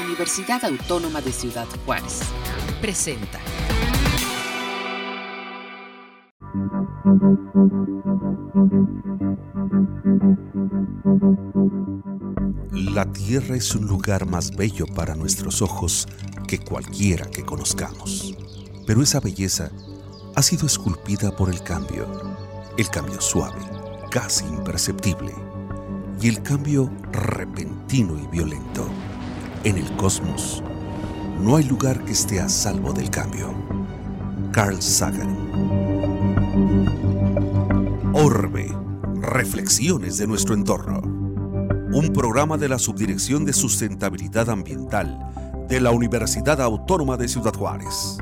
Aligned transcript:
Universidad 0.00 0.64
Autónoma 0.64 1.20
de 1.20 1.32
Ciudad 1.32 1.66
Juárez. 1.84 2.20
Presenta. 2.80 3.38
La 12.72 13.04
Tierra 13.12 13.56
es 13.56 13.74
un 13.74 13.86
lugar 13.86 14.26
más 14.26 14.56
bello 14.56 14.86
para 14.86 15.14
nuestros 15.14 15.62
ojos 15.62 16.08
que 16.48 16.58
cualquiera 16.58 17.26
que 17.30 17.44
conozcamos. 17.44 18.34
Pero 18.86 19.02
esa 19.02 19.20
belleza 19.20 19.70
ha 20.34 20.42
sido 20.42 20.66
esculpida 20.66 21.36
por 21.36 21.50
el 21.50 21.62
cambio. 21.62 22.06
El 22.76 22.88
cambio 22.88 23.20
suave, 23.20 23.60
casi 24.10 24.44
imperceptible. 24.46 25.34
Y 26.20 26.28
el 26.28 26.42
cambio 26.42 26.90
repentino 27.12 28.18
y 28.18 28.26
violento. 28.26 28.88
En 29.62 29.76
el 29.76 29.94
cosmos, 29.96 30.62
no 31.42 31.56
hay 31.56 31.64
lugar 31.64 32.02
que 32.06 32.12
esté 32.12 32.40
a 32.40 32.48
salvo 32.48 32.94
del 32.94 33.10
cambio. 33.10 33.52
Carl 34.52 34.80
Sagan. 34.80 35.36
Orbe. 38.14 38.74
Reflexiones 39.20 40.16
de 40.16 40.26
nuestro 40.26 40.54
entorno. 40.54 41.02
Un 41.92 42.10
programa 42.14 42.56
de 42.56 42.70
la 42.70 42.78
Subdirección 42.78 43.44
de 43.44 43.52
Sustentabilidad 43.52 44.48
Ambiental 44.48 45.18
de 45.68 45.78
la 45.78 45.90
Universidad 45.90 46.62
Autónoma 46.62 47.18
de 47.18 47.28
Ciudad 47.28 47.52
Juárez. 47.52 48.16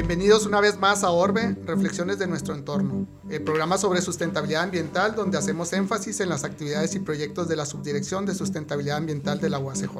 Bienvenidos 0.00 0.46
una 0.46 0.62
vez 0.62 0.78
más 0.78 1.04
a 1.04 1.10
Orbe, 1.10 1.54
Reflexiones 1.66 2.18
de 2.18 2.26
nuestro 2.26 2.54
entorno, 2.54 3.06
el 3.28 3.42
programa 3.42 3.76
sobre 3.76 4.00
sustentabilidad 4.00 4.62
ambiental 4.62 5.14
donde 5.14 5.36
hacemos 5.36 5.74
énfasis 5.74 6.20
en 6.20 6.30
las 6.30 6.42
actividades 6.42 6.94
y 6.94 7.00
proyectos 7.00 7.48
de 7.48 7.56
la 7.56 7.66
Subdirección 7.66 8.24
de 8.24 8.34
Sustentabilidad 8.34 8.96
Ambiental 8.96 9.40
de 9.40 9.50
la 9.50 9.58
UACJ. 9.58 9.92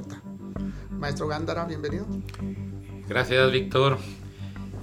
Maestro 0.93 1.29
Gándara, 1.29 1.67
bienvenido. 1.67 2.07
Gracias, 3.11 3.53
Víctor. 3.53 3.99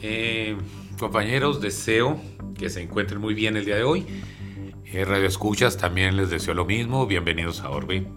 Eh, 0.03 0.55
compañeros, 0.99 1.61
deseo 1.61 2.21
que 2.53 2.69
se 2.69 2.83
encuentren 2.83 3.19
muy 3.19 3.33
bien 3.33 3.57
el 3.57 3.65
día 3.65 3.77
de 3.77 3.83
hoy. 3.83 4.05
Eh, 4.85 5.03
Radio 5.03 5.25
Escuchas 5.25 5.77
también 5.77 6.15
les 6.15 6.29
deseo 6.29 6.53
lo 6.53 6.65
mismo. 6.65 7.07
Bienvenidos 7.07 7.61
a 7.61 7.71
Orbe. 7.71 8.07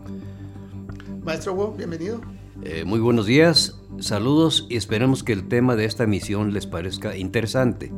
Maestro 1.25 1.55
Wo, 1.55 1.73
bienvenido. 1.73 2.21
Eh, 2.63 2.85
muy 2.85 3.01
buenos 3.01 3.25
días, 3.25 3.81
saludos 4.01 4.67
y 4.69 4.77
esperemos 4.77 5.25
que 5.25 5.33
el 5.33 5.49
tema 5.49 5.77
de 5.77 5.87
esta 5.87 6.05
emisión 6.05 6.53
les 6.53 6.67
parezca 6.67 7.17
interesante. 7.17 7.91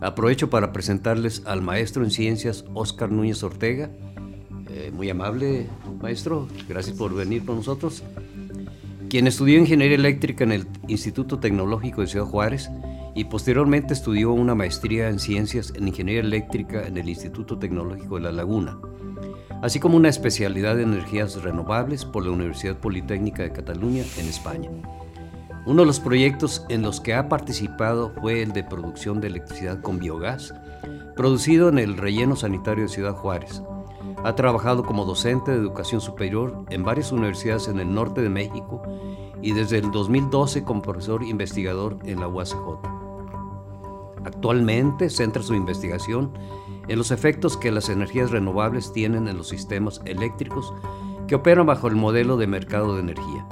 Aprovecho 0.00 0.50
para 0.50 0.72
presentarles 0.72 1.42
al 1.46 1.62
maestro 1.62 2.04
en 2.04 2.10
ciencias 2.10 2.66
Oscar 2.74 3.10
Núñez 3.10 3.42
Ortega. 3.42 3.90
Eh, 4.68 4.92
muy 4.94 5.08
amable, 5.08 5.68
maestro, 6.02 6.48
gracias 6.68 6.98
por 6.98 7.14
venir 7.14 7.46
con 7.46 7.56
nosotros. 7.56 8.02
Quien 9.08 9.26
estudió 9.26 9.58
ingeniería 9.58 9.96
eléctrica 9.96 10.44
en 10.44 10.52
el 10.52 10.66
Instituto 10.86 11.38
Tecnológico 11.38 12.02
de 12.02 12.08
Ciudad 12.08 12.26
Juárez 12.26 12.68
y 13.14 13.24
posteriormente 13.24 13.94
estudió 13.94 14.32
una 14.32 14.54
maestría 14.54 15.08
en 15.08 15.18
ciencias 15.18 15.72
en 15.74 15.88
ingeniería 15.88 16.20
eléctrica 16.20 16.86
en 16.86 16.98
el 16.98 17.08
Instituto 17.08 17.58
Tecnológico 17.58 18.16
de 18.16 18.20
La 18.20 18.32
Laguna 18.32 18.78
así 19.62 19.80
como 19.80 19.96
una 19.96 20.08
especialidad 20.08 20.80
en 20.80 20.92
energías 20.92 21.42
renovables 21.42 22.04
por 22.04 22.24
la 22.24 22.32
Universidad 22.32 22.76
Politécnica 22.76 23.42
de 23.42 23.52
Cataluña 23.52 24.04
en 24.18 24.28
España. 24.28 24.70
Uno 25.66 25.82
de 25.82 25.86
los 25.86 26.00
proyectos 26.00 26.64
en 26.68 26.82
los 26.82 27.00
que 27.00 27.14
ha 27.14 27.28
participado 27.28 28.12
fue 28.20 28.42
el 28.42 28.52
de 28.52 28.64
producción 28.64 29.20
de 29.20 29.26
electricidad 29.26 29.82
con 29.82 29.98
biogás, 29.98 30.54
producido 31.14 31.68
en 31.68 31.78
el 31.78 31.96
relleno 31.96 32.36
sanitario 32.36 32.84
de 32.84 32.88
Ciudad 32.88 33.14
Juárez. 33.14 33.62
Ha 34.24 34.34
trabajado 34.34 34.84
como 34.84 35.04
docente 35.04 35.50
de 35.50 35.58
educación 35.58 36.00
superior 36.00 36.64
en 36.70 36.84
varias 36.84 37.12
universidades 37.12 37.68
en 37.68 37.80
el 37.80 37.92
norte 37.92 38.22
de 38.22 38.30
México 38.30 38.82
y 39.42 39.52
desde 39.52 39.78
el 39.78 39.90
2012 39.90 40.64
como 40.64 40.82
profesor 40.82 41.22
investigador 41.22 41.98
en 42.04 42.20
la 42.20 42.28
UACJ. 42.28 42.78
Actualmente 44.24 45.10
centra 45.10 45.42
su 45.42 45.54
investigación 45.54 46.32
en 46.88 46.98
los 46.98 47.10
efectos 47.10 47.56
que 47.56 47.70
las 47.70 47.88
energías 47.88 48.30
renovables 48.30 48.92
tienen 48.92 49.28
en 49.28 49.36
los 49.36 49.48
sistemas 49.48 50.00
eléctricos 50.04 50.72
que 51.26 51.34
operan 51.34 51.66
bajo 51.66 51.88
el 51.88 51.94
modelo 51.94 52.36
de 52.36 52.46
mercado 52.46 52.94
de 52.94 53.00
energía. 53.00 53.46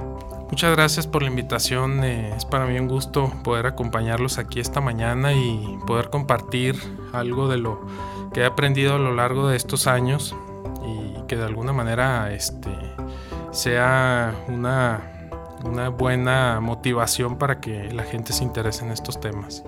Muchas 0.50 0.74
gracias 0.76 1.06
por 1.06 1.22
la 1.22 1.28
invitación. 1.28 2.04
Eh, 2.04 2.32
es 2.36 2.44
para 2.44 2.66
mí 2.66 2.78
un 2.78 2.88
gusto 2.88 3.32
poder 3.42 3.66
acompañarlos 3.66 4.38
aquí 4.38 4.60
esta 4.60 4.80
mañana 4.80 5.32
y 5.32 5.78
poder 5.86 6.08
compartir 6.08 6.76
algo 7.12 7.48
de 7.48 7.58
lo 7.58 7.84
que 8.32 8.40
he 8.40 8.44
aprendido 8.44 8.94
a 8.94 8.98
lo 8.98 9.14
largo 9.14 9.48
de 9.48 9.56
estos 9.56 9.86
años 9.86 10.34
y 10.86 11.26
que 11.26 11.36
de 11.36 11.44
alguna 11.44 11.72
manera 11.72 12.32
este, 12.32 12.70
sea 13.50 14.34
una, 14.48 15.30
una 15.64 15.88
buena 15.88 16.60
motivación 16.60 17.38
para 17.38 17.60
que 17.60 17.90
la 17.92 18.04
gente 18.04 18.32
se 18.32 18.44
interese 18.44 18.84
en 18.84 18.92
estos 18.92 19.20
temas. 19.20 19.64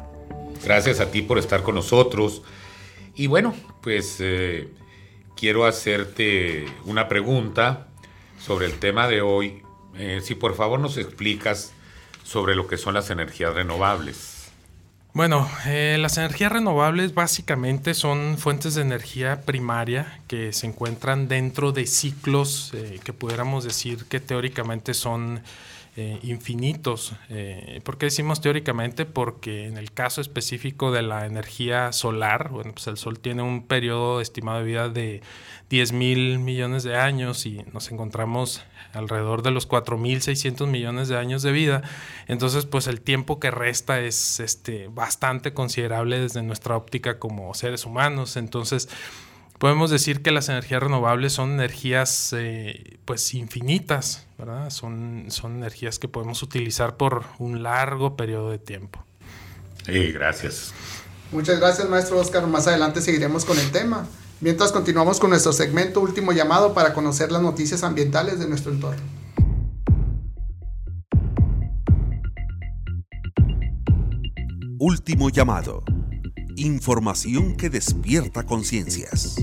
Gracias 0.65 1.01
a 1.01 1.11
ti 1.11 1.23
por 1.23 1.39
estar 1.39 1.63
con 1.63 1.75
nosotros. 1.75 2.43
Y 3.19 3.27
bueno, 3.27 3.53
pues 3.83 4.19
eh, 4.21 4.69
quiero 5.37 5.67
hacerte 5.67 6.67
una 6.85 7.09
pregunta 7.09 7.89
sobre 8.41 8.67
el 8.67 8.79
tema 8.79 9.09
de 9.09 9.23
hoy. 9.23 9.61
Eh, 9.97 10.21
si 10.23 10.37
por 10.37 10.55
favor 10.55 10.79
nos 10.79 10.97
explicas 10.97 11.73
sobre 12.23 12.55
lo 12.55 12.69
que 12.69 12.77
son 12.77 12.95
las 12.95 13.11
energías 13.11 13.53
renovables. 13.55 14.53
Bueno, 15.15 15.51
eh, 15.67 15.97
las 15.99 16.17
energías 16.17 16.53
renovables 16.53 17.13
básicamente 17.13 17.93
son 17.95 18.39
fuentes 18.39 18.77
de 18.77 18.83
energía 18.83 19.43
primaria 19.43 20.21
que 20.29 20.53
se 20.53 20.69
encuentran 20.69 21.27
dentro 21.27 21.73
de 21.73 21.87
ciclos 21.87 22.73
que 23.03 23.13
pudiéramos 23.13 23.65
decir 23.65 24.05
que 24.05 24.21
teóricamente 24.21 24.95
son 24.95 25.43
eh, 26.01 26.21
infinitos. 26.23 27.13
Eh, 27.29 27.81
¿Por 27.83 27.99
qué 27.99 28.07
decimos 28.07 28.41
teóricamente? 28.41 29.05
Porque 29.05 29.67
en 29.67 29.77
el 29.77 29.91
caso 29.91 30.21
específico 30.21 30.93
de 30.93 31.03
la 31.03 31.27
energía 31.27 31.91
solar, 31.91 32.51
bueno, 32.51 32.71
pues 32.73 32.87
el 32.87 32.97
Sol 32.97 33.19
tiene 33.19 33.43
un 33.43 33.67
periodo 33.67 34.21
estimado 34.21 34.61
de 34.61 34.65
vida 34.65 34.89
de 34.89 35.23
10 35.71 35.93
mil 35.95 36.39
millones 36.39 36.85
de 36.85 36.97
años 36.97 37.47
y 37.47 37.65
nos 37.73 37.91
encontramos 37.91 38.63
alrededor 38.93 39.43
de 39.43 39.51
los 39.51 39.69
4.600 39.69 40.69
millones 40.69 41.09
de 41.09 41.19
años 41.19 41.43
de 41.43 41.51
vida. 41.51 41.83
Entonces, 42.29 42.65
pues 42.65 42.87
el 42.87 43.01
tiempo 43.01 43.41
que 43.41 43.51
resta 43.51 43.99
es 43.99 44.39
este, 44.39 44.87
bastante 44.87 45.53
considerable 45.53 46.21
desde 46.21 46.43
nuestra 46.45 46.77
óptica 46.77 47.19
como 47.19 47.53
seres 47.55 47.85
humanos. 47.85 48.37
Entonces, 48.37 48.89
podemos 49.59 49.91
decir 49.91 50.23
que 50.23 50.31
las 50.31 50.49
energías 50.49 50.83
renovables 50.83 51.33
son 51.33 51.51
energías 51.53 52.33
eh, 52.37 52.99
pues 53.05 53.35
infinitas, 53.35 54.27
¿verdad? 54.39 54.71
Son, 54.71 55.27
son 55.29 55.57
energías 55.57 55.99
que 55.99 56.09
podemos 56.09 56.43
utilizar 56.43 56.97
por 56.97 57.25
un 57.39 57.63
largo 57.63 58.17
periodo 58.17 58.51
de 58.51 58.59
tiempo. 58.59 59.05
Sí, 59.85 60.13
gracias. 60.13 60.73
Muchas 61.33 61.59
gracias, 61.59 61.89
maestro 61.89 62.19
Oscar. 62.19 62.47
Más 62.47 62.67
adelante 62.67 63.01
seguiremos 63.01 63.45
con 63.45 63.59
el 63.59 63.71
tema. 63.71 64.07
Mientras 64.41 64.71
continuamos 64.71 65.19
con 65.19 65.31
nuestro 65.31 65.53
segmento 65.53 66.01
Último 66.01 66.33
Llamado 66.33 66.73
para 66.73 66.95
conocer 66.95 67.33
las 67.33 67.43
noticias 67.43 67.83
ambientales 67.83 68.39
de 68.39 68.49
nuestro 68.49 68.73
entorno. 68.73 69.03
Último 74.79 75.29
Llamado 75.29 75.83
Información 76.61 77.55
que 77.55 77.71
despierta 77.71 78.45
conciencias. 78.45 79.37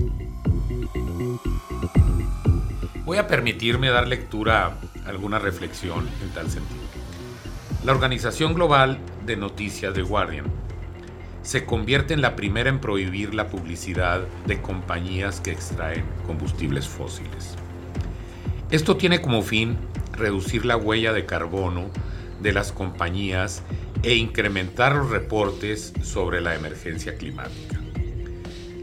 Voy 3.06 3.16
a 3.16 3.26
permitirme 3.26 3.88
dar 3.88 4.06
lectura 4.06 4.76
a 5.06 5.08
alguna 5.08 5.38
reflexión 5.38 6.06
en 6.22 6.28
tal 6.34 6.50
sentido. 6.50 6.82
La 7.86 7.92
Organización 7.92 8.52
Global 8.52 8.98
de 9.24 9.36
Noticias 9.38 9.94
de 9.94 10.02
Guardian 10.02 10.44
se 11.40 11.64
convierte 11.64 12.12
en 12.12 12.20
la 12.20 12.36
primera 12.36 12.68
en 12.68 12.82
prohibir 12.82 13.32
la 13.32 13.48
publicidad 13.48 14.20
de 14.46 14.60
compañías 14.60 15.40
que 15.40 15.52
extraen 15.52 16.04
combustibles 16.26 16.86
fósiles. 16.86 17.54
Esto 18.70 18.98
tiene 18.98 19.22
como 19.22 19.40
fin 19.40 19.78
reducir 20.12 20.66
la 20.66 20.76
huella 20.76 21.14
de 21.14 21.24
carbono 21.24 21.86
de 22.42 22.52
las 22.52 22.72
compañías 22.72 23.62
e 24.06 24.14
incrementar 24.14 24.94
los 24.94 25.10
reportes 25.10 25.92
sobre 26.00 26.40
la 26.40 26.54
emergencia 26.54 27.16
climática. 27.16 27.80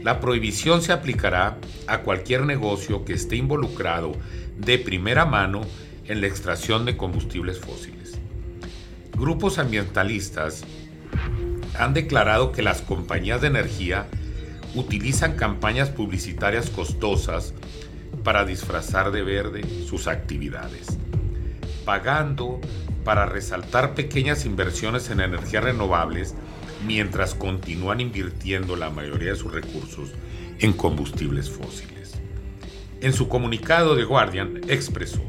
La 0.02 0.20
prohibición 0.20 0.82
se 0.82 0.92
aplicará 0.92 1.56
a 1.86 2.02
cualquier 2.02 2.42
negocio 2.42 3.06
que 3.06 3.14
esté 3.14 3.36
involucrado 3.36 4.12
de 4.58 4.76
primera 4.76 5.24
mano 5.24 5.62
en 6.04 6.20
la 6.20 6.26
extracción 6.26 6.84
de 6.84 6.98
combustibles 6.98 7.58
fósiles. 7.58 8.18
Grupos 9.16 9.58
ambientalistas 9.58 10.62
han 11.78 11.94
declarado 11.94 12.52
que 12.52 12.60
las 12.60 12.82
compañías 12.82 13.40
de 13.40 13.46
energía 13.46 14.06
utilizan 14.74 15.36
campañas 15.36 15.88
publicitarias 15.88 16.68
costosas 16.68 17.54
para 18.24 18.44
disfrazar 18.44 19.10
de 19.10 19.22
verde 19.22 19.62
sus 19.88 20.06
actividades, 20.06 20.98
pagando 21.86 22.60
para 23.04 23.26
resaltar 23.26 23.94
pequeñas 23.94 24.46
inversiones 24.46 25.10
en 25.10 25.20
energías 25.20 25.64
renovables 25.64 26.34
mientras 26.86 27.34
continúan 27.34 28.00
invirtiendo 28.00 28.76
la 28.76 28.90
mayoría 28.90 29.30
de 29.30 29.36
sus 29.36 29.52
recursos 29.52 30.10
en 30.58 30.72
combustibles 30.72 31.50
fósiles. 31.50 32.14
En 33.00 33.12
su 33.12 33.28
comunicado 33.28 33.94
de 33.94 34.04
Guardian 34.04 34.60
expresó, 34.68 35.22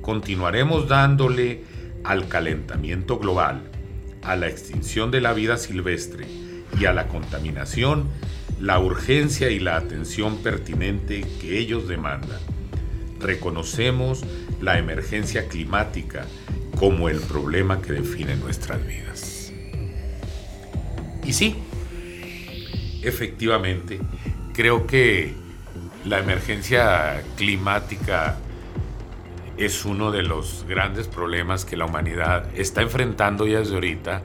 continuaremos 0.00 0.88
dándole 0.88 1.64
al 2.04 2.28
calentamiento 2.28 3.18
global, 3.18 3.62
a 4.22 4.36
la 4.36 4.48
extinción 4.48 5.10
de 5.10 5.20
la 5.20 5.32
vida 5.32 5.56
silvestre 5.56 6.26
y 6.78 6.86
a 6.86 6.92
la 6.92 7.08
contaminación 7.08 8.08
la 8.60 8.78
urgencia 8.78 9.50
y 9.50 9.58
la 9.58 9.76
atención 9.76 10.38
pertinente 10.38 11.26
que 11.40 11.58
ellos 11.58 11.88
demandan. 11.88 12.40
Reconocemos 13.20 14.24
la 14.60 14.78
emergencia 14.78 15.48
climática 15.48 16.26
como 16.78 17.08
el 17.08 17.20
problema 17.20 17.80
que 17.80 17.92
define 17.92 18.36
nuestras 18.36 18.84
vidas. 18.86 19.52
Y 21.24 21.32
sí, 21.32 21.56
efectivamente, 23.02 24.00
creo 24.52 24.86
que 24.86 25.34
la 26.04 26.18
emergencia 26.18 27.22
climática 27.36 28.36
es 29.56 29.84
uno 29.84 30.10
de 30.10 30.22
los 30.22 30.64
grandes 30.68 31.06
problemas 31.06 31.64
que 31.64 31.76
la 31.76 31.86
humanidad 31.86 32.48
está 32.54 32.82
enfrentando 32.82 33.46
ya 33.46 33.60
desde 33.60 33.74
ahorita 33.74 34.22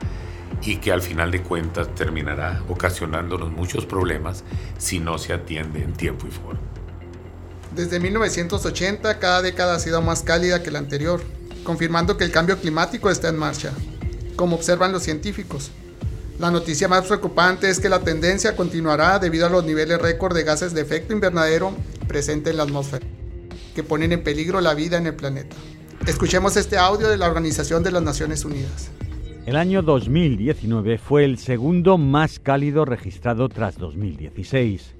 y 0.62 0.76
que 0.76 0.92
al 0.92 1.00
final 1.00 1.30
de 1.30 1.40
cuentas 1.42 1.94
terminará 1.94 2.62
ocasionándonos 2.68 3.50
muchos 3.50 3.86
problemas 3.86 4.44
si 4.78 4.98
no 4.98 5.18
se 5.18 5.32
atiende 5.32 5.82
en 5.82 5.92
tiempo 5.92 6.26
y 6.26 6.30
forma. 6.30 6.60
Desde 7.74 8.00
1980 8.00 9.18
cada 9.20 9.42
década 9.42 9.76
ha 9.76 9.78
sido 9.78 10.02
más 10.02 10.22
cálida 10.22 10.62
que 10.62 10.70
la 10.70 10.80
anterior, 10.80 11.22
confirmando 11.64 12.16
que 12.16 12.24
el 12.24 12.30
cambio 12.30 12.58
climático 12.58 13.10
está 13.10 13.28
en 13.28 13.36
marcha, 13.36 13.72
como 14.36 14.56
observan 14.56 14.92
los 14.92 15.02
científicos. 15.02 15.70
La 16.38 16.50
noticia 16.50 16.88
más 16.88 17.06
preocupante 17.06 17.68
es 17.68 17.80
que 17.80 17.88
la 17.88 18.00
tendencia 18.00 18.56
continuará 18.56 19.18
debido 19.18 19.46
a 19.46 19.50
los 19.50 19.64
niveles 19.64 20.00
récord 20.00 20.34
de 20.34 20.44
gases 20.44 20.72
de 20.72 20.80
efecto 20.80 21.12
invernadero 21.12 21.74
presentes 22.08 22.52
en 22.52 22.56
la 22.56 22.62
atmósfera, 22.62 23.06
que 23.74 23.82
ponen 23.82 24.12
en 24.12 24.22
peligro 24.22 24.60
la 24.60 24.74
vida 24.74 24.96
en 24.96 25.06
el 25.06 25.14
planeta. 25.14 25.56
Escuchemos 26.06 26.56
este 26.56 26.78
audio 26.78 27.08
de 27.08 27.18
la 27.18 27.28
Organización 27.28 27.82
de 27.82 27.92
las 27.92 28.02
Naciones 28.02 28.44
Unidas. 28.44 28.90
El 29.44 29.56
año 29.56 29.82
2019 29.82 30.96
fue 30.96 31.24
el 31.24 31.36
segundo 31.36 31.98
más 31.98 32.38
cálido 32.38 32.84
registrado 32.84 33.48
tras 33.48 33.76
2016. 33.76 34.94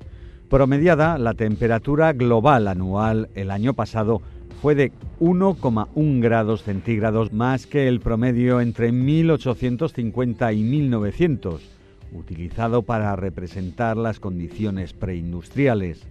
Promediada, 0.50 1.16
la 1.18 1.34
temperatura 1.34 2.12
global 2.12 2.68
anual 2.68 3.30
el 3.34 3.50
año 3.50 3.74
pasado 3.74 4.20
fue 4.60 4.74
de 4.74 4.92
1,1 5.20 6.20
grados 6.20 6.64
centígrados 6.64 7.32
más 7.32 7.66
que 7.66 7.88
el 7.88 8.00
promedio 8.00 8.60
entre 8.60 8.92
1850 8.92 10.52
y 10.52 10.62
1900, 10.62 11.62
utilizado 12.12 12.82
para 12.82 13.16
representar 13.16 13.96
las 13.96 14.20
condiciones 14.20 14.92
preindustriales. 14.92 16.02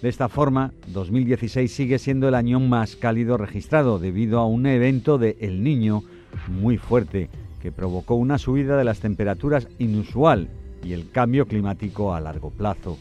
De 0.00 0.08
esta 0.08 0.30
forma, 0.30 0.72
2016 0.88 1.70
sigue 1.70 1.98
siendo 1.98 2.28
el 2.28 2.34
año 2.34 2.60
más 2.60 2.96
cálido 2.96 3.36
registrado 3.36 3.98
debido 3.98 4.38
a 4.38 4.46
un 4.46 4.64
evento 4.66 5.18
de 5.18 5.36
El 5.40 5.62
Niño 5.62 6.02
muy 6.48 6.78
fuerte 6.78 7.28
que 7.60 7.72
provocó 7.72 8.14
una 8.14 8.38
subida 8.38 8.78
de 8.78 8.84
las 8.84 9.00
temperaturas 9.00 9.68
inusual 9.78 10.48
y 10.82 10.94
el 10.94 11.10
cambio 11.10 11.46
climático 11.46 12.14
a 12.14 12.20
largo 12.20 12.50
plazo. 12.50 12.96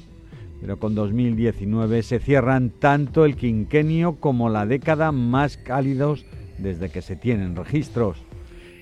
Pero 0.61 0.77
con 0.77 0.95
2019 0.95 2.03
se 2.03 2.19
cierran 2.19 2.69
tanto 2.69 3.25
el 3.25 3.35
quinquenio 3.35 4.17
como 4.19 4.47
la 4.47 4.65
década 4.65 5.11
más 5.11 5.57
cálidos 5.57 6.25
desde 6.59 6.89
que 6.89 7.01
se 7.01 7.15
tienen 7.15 7.55
registros. 7.55 8.23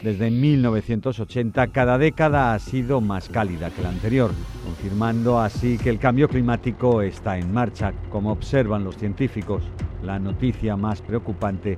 Desde 0.03 0.29
1980 0.29 1.67
cada 1.67 1.97
década 1.97 2.53
ha 2.53 2.59
sido 2.59 3.01
más 3.01 3.27
cálida 3.27 3.69
que 3.69 3.81
la 3.81 3.89
anterior, 3.89 4.31
confirmando 4.63 5.39
así 5.39 5.77
que 5.77 5.89
el 5.89 5.99
cambio 5.99 6.29
climático 6.29 7.01
está 7.01 7.37
en 7.37 7.51
marcha, 7.51 7.93
como 8.09 8.31
observan 8.31 8.83
los 8.83 8.97
científicos. 8.97 9.63
La 10.03 10.19
noticia 10.19 10.77
más 10.77 11.01
preocupante 11.01 11.75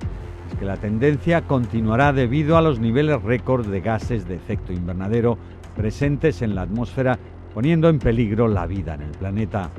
que 0.59 0.65
la 0.65 0.77
tendencia 0.77 1.41
continuará 1.41 2.13
debido 2.13 2.57
a 2.57 2.61
los 2.61 2.79
niveles 2.79 3.21
récord 3.23 3.65
de 3.67 3.81
gases 3.81 4.27
de 4.27 4.35
efecto 4.35 4.73
invernadero 4.73 5.37
presentes 5.75 6.41
en 6.41 6.53
la 6.53 6.63
atmósfera, 6.63 7.17
poniendo 7.53 7.89
en 7.89 7.99
peligro 7.99 8.47
la 8.47 8.65
vida 8.65 8.95
en 8.95 9.01
el 9.01 9.11
planeta. 9.11 9.71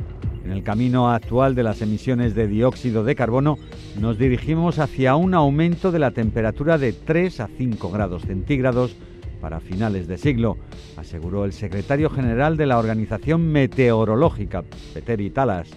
En 0.44 0.50
el 0.50 0.62
camino 0.62 1.10
actual 1.10 1.54
de 1.54 1.62
las 1.62 1.82
emisiones 1.82 2.34
de 2.34 2.48
dióxido 2.48 3.04
de 3.04 3.14
carbono, 3.14 3.58
nos 4.00 4.18
dirigimos 4.18 4.78
hacia 4.78 5.14
un 5.14 5.34
aumento 5.34 5.92
de 5.92 6.00
la 6.00 6.10
temperatura 6.10 6.78
de 6.78 6.92
3 6.92 7.40
a 7.40 7.46
5 7.46 7.90
grados 7.90 8.22
centígrados 8.22 8.96
para 9.40 9.60
finales 9.60 10.06
de 10.06 10.18
siglo, 10.18 10.56
aseguró 10.96 11.44
el 11.44 11.52
secretario 11.52 12.10
general 12.10 12.56
de 12.56 12.66
la 12.66 12.78
Organización 12.78 13.50
Meteorológica, 13.50 14.62
Peter 14.94 15.18
Talas. 15.32 15.68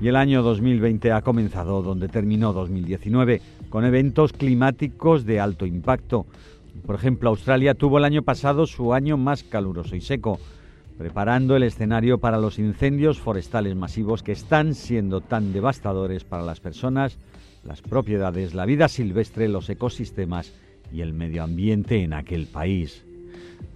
Y 0.00 0.08
el 0.08 0.16
año 0.16 0.42
2020 0.42 1.12
ha 1.12 1.22
comenzado 1.22 1.82
donde 1.82 2.08
terminó 2.08 2.52
2019, 2.52 3.40
con 3.68 3.84
eventos 3.84 4.32
climáticos 4.32 5.24
de 5.24 5.40
alto 5.40 5.66
impacto. 5.66 6.26
Por 6.86 6.94
ejemplo, 6.94 7.28
Australia 7.30 7.74
tuvo 7.74 7.98
el 7.98 8.04
año 8.04 8.22
pasado 8.22 8.66
su 8.66 8.94
año 8.94 9.16
más 9.16 9.44
caluroso 9.44 9.96
y 9.96 10.00
seco, 10.00 10.40
preparando 10.98 11.56
el 11.56 11.64
escenario 11.64 12.18
para 12.18 12.38
los 12.38 12.58
incendios 12.58 13.20
forestales 13.20 13.74
masivos 13.74 14.22
que 14.22 14.32
están 14.32 14.74
siendo 14.74 15.20
tan 15.20 15.52
devastadores 15.52 16.24
para 16.24 16.44
las 16.44 16.60
personas, 16.60 17.18
las 17.64 17.82
propiedades, 17.82 18.54
la 18.54 18.66
vida 18.66 18.88
silvestre, 18.88 19.48
los 19.48 19.68
ecosistemas 19.68 20.52
y 20.92 21.00
el 21.00 21.12
medio 21.12 21.42
ambiente 21.42 22.02
en 22.02 22.12
aquel 22.12 22.46
país. 22.46 23.04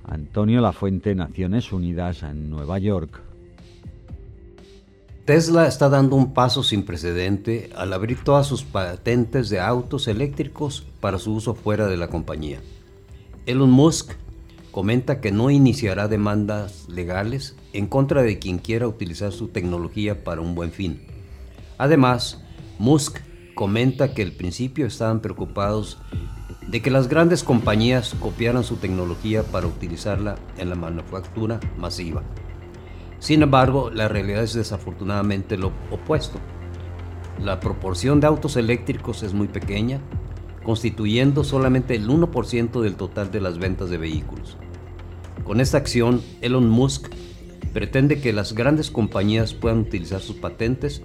Antonio 0.05 0.61
Lafuente, 0.61 1.15
Naciones 1.15 1.73
Unidas, 1.73 2.23
en 2.23 2.51
Nueva 2.51 2.79
York. 2.79 3.21
Tesla 5.25 5.67
está 5.67 5.91
dando 5.91 6.17
un 6.17 6.33
paso 6.33 6.63
sin 6.63 6.85
precedente 6.85 7.69
al 7.77 7.93
abrir 7.93 8.25
todas 8.25 8.47
sus 8.47 8.63
patentes 8.63 9.51
de 9.51 9.61
autos 9.61 10.09
eléctricos 10.09 10.87
para 11.01 11.19
su 11.19 11.35
uso 11.35 11.55
fuera 11.55 11.87
de 11.87 11.99
la 11.99 12.09
compañía. 12.09 12.61
Elon 13.45 13.71
Musk 13.71 14.13
comenta 14.79 15.21
que 15.21 15.33
no 15.33 15.51
iniciará 15.51 16.07
demandas 16.07 16.89
legales 16.89 17.57
en 17.73 17.89
contra 17.89 18.23
de 18.23 18.39
quien 18.39 18.59
quiera 18.59 18.87
utilizar 18.87 19.33
su 19.33 19.49
tecnología 19.49 20.23
para 20.23 20.41
un 20.41 20.55
buen 20.55 20.71
fin. 20.71 21.03
Además, 21.79 22.45
Musk 22.79 23.19
comenta 23.57 24.15
que 24.15 24.23
al 24.23 24.31
principio 24.31 24.87
estaban 24.87 25.19
preocupados 25.19 25.99
de 26.69 26.81
que 26.81 26.93
las 26.93 27.09
grandes 27.09 27.43
compañías 27.43 28.15
copiaran 28.21 28.63
su 28.63 28.77
tecnología 28.77 29.43
para 29.43 29.67
utilizarla 29.67 30.37
en 30.59 30.71
la 30.71 30.77
manufactura 30.77 31.59
masiva. 31.77 32.23
Sin 33.19 33.43
embargo, 33.43 33.91
la 33.91 34.07
realidad 34.07 34.45
es 34.45 34.55
desafortunadamente 34.55 35.59
lo 35.59 35.73
opuesto. 35.91 36.39
La 37.43 37.59
proporción 37.59 38.21
de 38.21 38.29
autos 38.29 38.57
eléctricos 38.57 39.25
es 39.25 39.35
muy 39.35 39.49
pequeña, 39.49 40.01
constituyendo 40.63 41.43
solamente 41.43 41.97
el 41.97 42.09
1% 42.09 42.81
del 42.81 42.95
total 42.95 43.33
de 43.33 43.41
las 43.41 43.59
ventas 43.59 43.91
de 43.91 43.99
vehículos. 43.99 44.57
Con 45.45 45.61
esta 45.61 45.79
acción, 45.79 46.23
Elon 46.41 46.69
Musk 46.69 47.09
pretende 47.73 48.21
que 48.21 48.33
las 48.33 48.55
grandes 48.55 48.91
compañías 48.91 49.55
puedan 49.55 49.81
utilizar 49.81 50.21
sus 50.21 50.37
patentes 50.37 51.03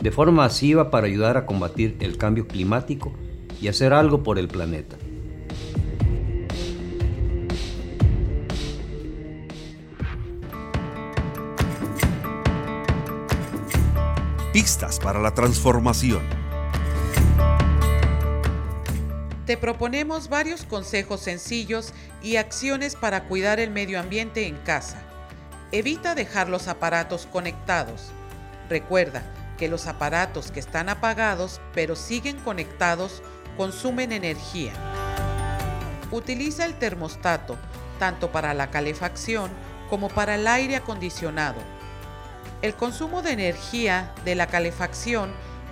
de 0.00 0.10
forma 0.10 0.42
masiva 0.44 0.90
para 0.90 1.06
ayudar 1.06 1.36
a 1.36 1.46
combatir 1.46 1.96
el 2.00 2.16
cambio 2.16 2.46
climático 2.46 3.12
y 3.60 3.68
hacer 3.68 3.92
algo 3.92 4.22
por 4.22 4.38
el 4.38 4.48
planeta. 4.48 4.96
Pistas 14.52 14.98
para 14.98 15.20
la 15.20 15.34
transformación. 15.34 16.45
Te 19.46 19.56
proponemos 19.56 20.28
varios 20.28 20.64
consejos 20.64 21.20
sencillos 21.20 21.92
y 22.20 22.36
acciones 22.36 22.96
para 22.96 23.24
cuidar 23.24 23.60
el 23.60 23.70
medio 23.70 24.00
ambiente 24.00 24.46
en 24.46 24.56
casa. 24.56 25.00
Evita 25.72 26.14
dejar 26.14 26.48
los 26.48 26.68
aparatos 26.68 27.26
conectados. 27.30 28.10
Recuerda 28.68 29.22
que 29.56 29.68
los 29.68 29.86
aparatos 29.86 30.50
que 30.50 30.60
están 30.60 30.88
apagados 30.88 31.60
pero 31.74 31.94
siguen 31.96 32.38
conectados 32.40 33.22
consumen 33.56 34.12
energía. 34.12 34.72
Utiliza 36.10 36.64
el 36.64 36.74
termostato 36.74 37.56
tanto 37.98 38.32
para 38.32 38.52
la 38.52 38.70
calefacción 38.70 39.50
como 39.88 40.08
para 40.08 40.34
el 40.34 40.46
aire 40.46 40.76
acondicionado 40.76 41.76
el 42.62 42.74
consumo 42.74 43.22
de 43.22 43.32
energía 43.32 44.12
de 44.24 44.34
la 44.34 44.46
calefacción 44.46 45.30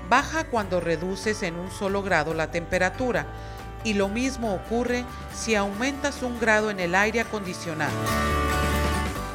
baja 0.09 0.45
cuando 0.45 0.81
reduces 0.81 1.43
en 1.43 1.57
un 1.57 1.71
solo 1.71 2.03
grado 2.03 2.35
la 2.35 2.51
temperatura 2.51 3.27
y 3.85 3.95
lo 3.95 4.09
mismo 4.09 4.55
ocurre 4.55 5.05
si 5.35 5.55
aumentas 5.55 6.23
un 6.23 6.41
grado 6.41 6.71
en 6.71 6.81
el 6.81 6.95
aire 6.95 7.21
acondicionado. 7.21 7.93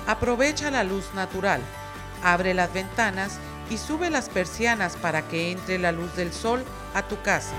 Aprovecha 0.07 0.71
la 0.71 0.83
luz 0.83 1.05
natural, 1.13 1.61
abre 2.23 2.53
las 2.53 2.73
ventanas 2.73 3.37
y 3.69 3.77
sube 3.77 4.09
las 4.09 4.27
persianas 4.27 4.95
para 4.95 5.21
que 5.21 5.51
entre 5.51 5.77
la 5.77 5.91
luz 5.91 6.15
del 6.15 6.33
sol 6.33 6.63
a 6.95 7.03
tu 7.03 7.21
casa. 7.21 7.53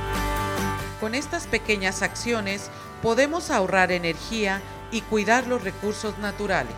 Con 1.01 1.15
estas 1.15 1.47
pequeñas 1.47 2.03
acciones 2.03 2.69
podemos 3.03 3.51
ahorrar 3.51 3.93
energía 3.93 4.61
y 4.91 5.01
cuidar 5.03 5.47
los 5.47 5.63
recursos 5.63 6.19
naturales. 6.19 6.75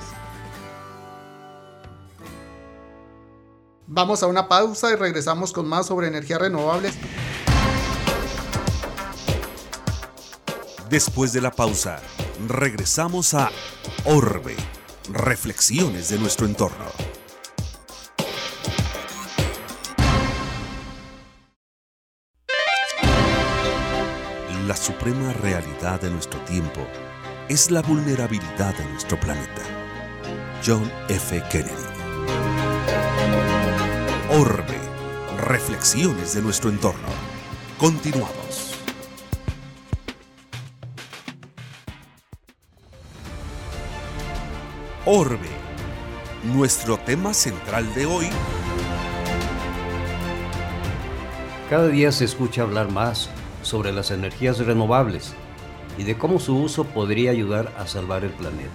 Vamos 3.87 4.23
a 4.23 4.27
una 4.27 4.49
pausa 4.49 4.91
y 4.93 4.97
regresamos 4.97 5.53
con 5.53 5.69
más 5.69 5.87
sobre 5.87 6.07
energías 6.07 6.41
renovables. 6.41 6.95
Después 10.93 11.33
de 11.33 11.41
la 11.41 11.51
pausa, 11.51 12.03
regresamos 12.47 13.33
a 13.33 13.51
Orbe, 14.05 14.55
reflexiones 15.11 16.11
de 16.11 16.19
nuestro 16.19 16.45
entorno. 16.45 16.85
La 24.67 24.77
suprema 24.77 25.33
realidad 25.33 25.99
de 26.03 26.11
nuestro 26.11 26.39
tiempo 26.41 26.87
es 27.49 27.71
la 27.71 27.81
vulnerabilidad 27.81 28.77
de 28.77 28.85
nuestro 28.91 29.19
planeta. 29.19 29.63
John 30.63 30.93
F. 31.09 31.43
Kennedy. 31.51 31.73
Orbe, 34.29 34.79
reflexiones 35.39 36.35
de 36.35 36.43
nuestro 36.43 36.69
entorno. 36.69 37.09
Continuamos. 37.79 38.42
Orbe, 45.05 45.49
nuestro 46.45 46.97
tema 46.97 47.35
central 47.35 47.93
de 47.95 48.07
hoy. 48.07 48.29
Cada 51.69 51.89
día 51.89 52.13
se 52.13 52.25
escucha 52.25 52.63
hablar 52.63 52.91
más 52.91 53.29
sobre 53.63 53.93
las 53.93 54.11
energías 54.13 54.59
renovables 54.59 55.35
y 55.99 56.05
de 56.05 56.17
cómo 56.17 56.39
su 56.39 56.57
uso 56.57 56.85
podría 56.85 57.33
ayudar 57.33 57.73
a 57.79 57.87
salvar 57.87 58.25
el 58.25 58.31
planeta. 58.31 58.71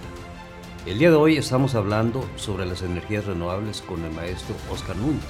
El 0.84 0.98
día 0.98 1.10
de 1.10 1.16
hoy 1.16 1.36
estamos 1.38 1.74
hablando 1.74 2.28
sobre 2.36 2.66
las 2.66 2.82
energías 2.82 3.24
renovables 3.24 3.80
con 3.80 4.04
el 4.04 4.12
maestro 4.12 4.54
Oscar 4.70 4.96
Núñez. 4.96 5.22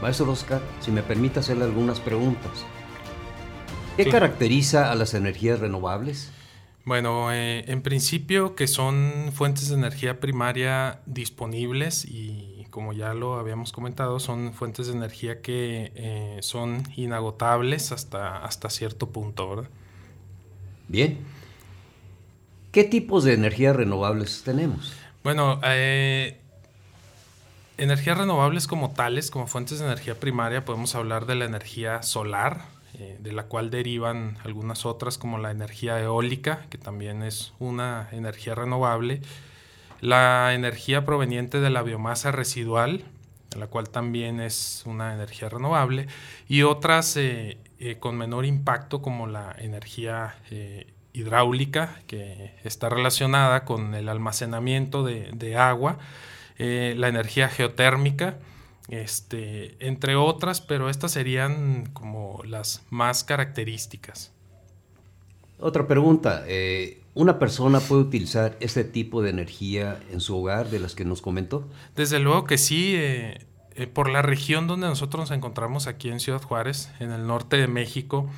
Maestro 0.00 0.30
Oscar, 0.30 0.60
si 0.80 0.90
me 0.90 1.02
permite 1.02 1.40
hacerle 1.40 1.64
algunas 1.64 2.00
preguntas. 2.00 2.64
¿Qué 3.96 4.04
Sí. 4.04 4.10
caracteriza 4.10 4.90
a 4.90 4.94
las 4.94 5.12
energías 5.14 5.60
renovables? 5.60 6.30
Bueno, 6.86 7.32
eh, 7.32 7.64
en 7.66 7.82
principio 7.82 8.54
que 8.54 8.68
son 8.68 9.32
fuentes 9.34 9.70
de 9.70 9.74
energía 9.74 10.20
primaria 10.20 11.00
disponibles 11.04 12.04
y 12.04 12.64
como 12.70 12.92
ya 12.92 13.12
lo 13.12 13.40
habíamos 13.40 13.72
comentado, 13.72 14.20
son 14.20 14.52
fuentes 14.52 14.86
de 14.86 14.92
energía 14.92 15.42
que 15.42 15.90
eh, 15.96 16.38
son 16.42 16.84
inagotables 16.94 17.90
hasta, 17.90 18.44
hasta 18.44 18.70
cierto 18.70 19.08
punto, 19.08 19.48
¿verdad? 19.50 19.70
Bien. 20.86 21.18
¿Qué 22.70 22.84
tipos 22.84 23.24
de 23.24 23.34
energías 23.34 23.74
renovables 23.74 24.42
tenemos? 24.44 24.92
Bueno, 25.24 25.58
eh, 25.64 26.38
energías 27.78 28.16
renovables 28.16 28.68
como 28.68 28.92
tales, 28.92 29.32
como 29.32 29.48
fuentes 29.48 29.80
de 29.80 29.86
energía 29.86 30.20
primaria, 30.20 30.64
podemos 30.64 30.94
hablar 30.94 31.26
de 31.26 31.34
la 31.34 31.46
energía 31.46 32.04
solar, 32.04 32.75
eh, 32.98 33.18
de 33.20 33.32
la 33.32 33.42
cual 33.42 33.68
derivan 33.68 34.38
algunas 34.42 34.86
otras 34.86 35.18
como 35.18 35.36
la 35.36 35.50
energía 35.50 36.00
eólica, 36.00 36.64
que 36.70 36.78
también 36.78 37.22
es 37.22 37.52
una 37.58 38.08
energía 38.10 38.54
renovable, 38.54 39.20
la 40.00 40.54
energía 40.54 41.04
proveniente 41.04 41.60
de 41.60 41.68
la 41.68 41.82
biomasa 41.82 42.32
residual, 42.32 43.04
la 43.54 43.66
cual 43.66 43.90
también 43.90 44.40
es 44.40 44.82
una 44.86 45.12
energía 45.12 45.50
renovable, 45.50 46.06
y 46.48 46.62
otras 46.62 47.18
eh, 47.18 47.58
eh, 47.80 47.96
con 47.98 48.16
menor 48.16 48.46
impacto 48.46 49.02
como 49.02 49.26
la 49.26 49.54
energía 49.58 50.36
hidráulica, 51.12 52.00
que 52.06 52.54
está 52.64 52.88
relacionada 52.88 53.66
con 53.66 53.94
el 53.94 54.08
almacenamiento 54.08 55.04
de, 55.04 55.56
agua, 55.58 55.98
la 56.58 57.08
energía 57.08 57.48
geotérmica, 57.50 58.38
este, 58.88 59.76
entre 59.86 60.16
otras, 60.16 60.60
pero 60.60 60.88
estas 60.88 61.12
serían 61.12 61.86
como 61.92 62.40
las 62.44 62.84
más 62.90 63.24
características. 63.24 64.32
Otra 65.58 65.86
pregunta. 65.86 66.44
eh, 66.46 67.02
¿Una 67.14 67.38
persona 67.38 67.80
puede 67.80 68.02
utilizar 68.02 68.58
este 68.60 68.84
tipo 68.84 69.22
de 69.22 69.30
energía 69.30 69.98
en 70.12 70.20
su 70.20 70.36
hogar 70.36 70.68
de 70.68 70.80
las 70.80 70.94
que 70.94 71.06
nos 71.06 71.22
comentó? 71.22 71.66
Desde 71.94 72.18
luego 72.18 72.44
que 72.44 72.58
sí, 72.58 72.94
eh, 72.94 73.46
eh, 73.74 73.86
por 73.86 74.10
la 74.10 74.20
región 74.20 74.66
donde 74.66 74.86
nosotros 74.86 75.20
nos 75.22 75.30
encontramos 75.30 75.86
aquí 75.86 76.10
en 76.10 76.20
Ciudad 76.20 76.42
Juárez, 76.42 76.90
en 77.00 77.12
el 77.12 77.26
norte 77.26 77.56
de 77.56 77.68
México, 77.68 78.28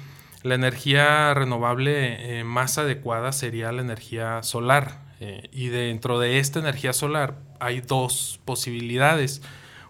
la 0.45 0.55
energía 0.55 1.35
renovable 1.35 2.45
más 2.45 2.79
adecuada 2.79 3.33
sería 3.33 3.73
la 3.73 3.83
energía 3.83 4.45
solar. 4.45 5.09
y 5.51 5.67
dentro 5.67 6.21
de 6.21 6.39
esta 6.39 6.61
energía 6.61 6.93
solar 6.93 7.41
hay 7.59 7.81
dos 7.81 8.39
posibilidades. 8.45 9.43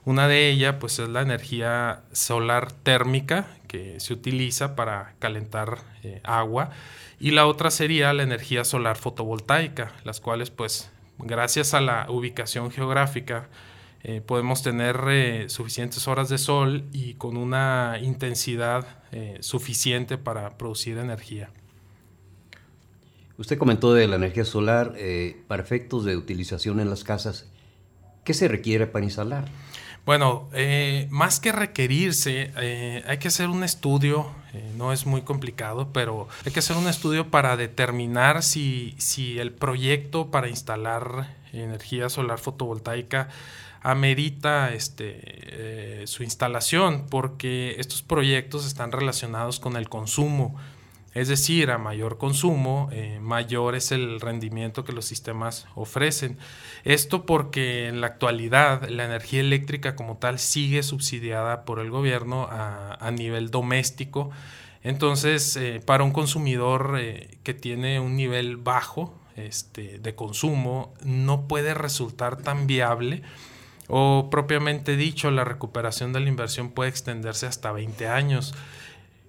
Una 0.04 0.28
de 0.28 0.48
ellas 0.48 0.76
pues 0.80 0.98
es 0.98 1.08
la 1.08 1.22
energía 1.22 2.02
solar 2.12 2.72
térmica 2.72 3.46
que 3.68 4.00
se 4.00 4.14
utiliza 4.14 4.74
para 4.74 5.14
calentar 5.18 5.78
eh, 6.02 6.20
agua 6.24 6.70
y 7.20 7.32
la 7.32 7.46
otra 7.46 7.70
sería 7.70 8.12
la 8.12 8.22
energía 8.22 8.64
solar 8.64 8.96
fotovoltaica, 8.96 9.92
las 10.04 10.20
cuales 10.20 10.50
pues 10.50 10.90
gracias 11.18 11.74
a 11.74 11.80
la 11.80 12.06
ubicación 12.08 12.70
geográfica 12.70 13.48
eh, 14.02 14.22
podemos 14.24 14.62
tener 14.62 15.00
eh, 15.08 15.48
suficientes 15.48 16.08
horas 16.08 16.28
de 16.28 16.38
sol 16.38 16.84
y 16.92 17.14
con 17.14 17.36
una 17.36 17.98
intensidad 18.00 18.86
suficiente 19.40 20.18
para 20.18 20.58
producir 20.58 20.98
energía. 20.98 21.48
Usted 23.38 23.56
comentó 23.56 23.94
de 23.94 24.06
la 24.06 24.16
energía 24.16 24.44
solar 24.44 24.94
para 25.46 25.62
efectos 25.62 26.04
de 26.04 26.14
utilización 26.14 26.78
en 26.78 26.90
las 26.90 27.04
casas. 27.04 27.48
¿Qué 28.22 28.34
se 28.34 28.48
requiere 28.48 28.86
para 28.86 29.06
instalar? 29.06 29.48
Bueno, 30.08 30.48
eh, 30.54 31.06
más 31.10 31.38
que 31.38 31.52
requerirse, 31.52 32.50
eh, 32.56 33.04
hay 33.06 33.18
que 33.18 33.28
hacer 33.28 33.50
un 33.50 33.62
estudio, 33.62 34.30
eh, 34.54 34.72
no 34.74 34.94
es 34.94 35.04
muy 35.04 35.20
complicado, 35.20 35.90
pero 35.92 36.28
hay 36.46 36.50
que 36.50 36.60
hacer 36.60 36.78
un 36.78 36.88
estudio 36.88 37.30
para 37.30 37.58
determinar 37.58 38.42
si, 38.42 38.94
si 38.96 39.38
el 39.38 39.52
proyecto 39.52 40.30
para 40.30 40.48
instalar 40.48 41.36
energía 41.52 42.08
solar 42.08 42.38
fotovoltaica 42.38 43.28
amerita 43.82 44.72
este, 44.72 45.20
eh, 45.22 46.06
su 46.06 46.22
instalación, 46.22 47.04
porque 47.10 47.76
estos 47.76 48.00
proyectos 48.00 48.66
están 48.66 48.92
relacionados 48.92 49.60
con 49.60 49.76
el 49.76 49.90
consumo. 49.90 50.56
Es 51.18 51.26
decir, 51.26 51.72
a 51.72 51.78
mayor 51.78 52.16
consumo, 52.16 52.88
eh, 52.92 53.18
mayor 53.20 53.74
es 53.74 53.90
el 53.90 54.20
rendimiento 54.20 54.84
que 54.84 54.92
los 54.92 55.04
sistemas 55.04 55.66
ofrecen. 55.74 56.38
Esto 56.84 57.26
porque 57.26 57.88
en 57.88 58.00
la 58.00 58.06
actualidad 58.06 58.88
la 58.88 59.04
energía 59.04 59.40
eléctrica 59.40 59.96
como 59.96 60.18
tal 60.18 60.38
sigue 60.38 60.84
subsidiada 60.84 61.64
por 61.64 61.80
el 61.80 61.90
gobierno 61.90 62.46
a, 62.48 63.10
nivel 63.10 63.50
doméstico. 63.50 64.30
Entonces, 64.84 65.56
eh, 65.56 65.82
para 65.84 66.04
un 66.04 66.12
consumidor 66.12 66.94
eh, 67.00 67.38
que 67.42 67.52
tiene 67.52 67.98
un 67.98 68.14
nivel 68.14 68.56
bajo 68.56 69.18
este, 69.34 69.98
de 69.98 70.14
consumo, 70.14 70.94
no 71.02 71.48
puede 71.48 71.74
resultar 71.74 72.36
tan 72.36 72.68
viable 72.68 73.24
o 73.88 74.28
propiamente 74.30 74.96
dicho, 74.96 75.30
la 75.30 75.44
recuperación 75.44 76.12
de 76.12 76.20
la 76.20 76.28
inversión 76.28 76.70
puede 76.70 76.90
extenderse 76.90 77.46
hasta 77.46 77.72
20 77.72 78.06
años. 78.06 78.54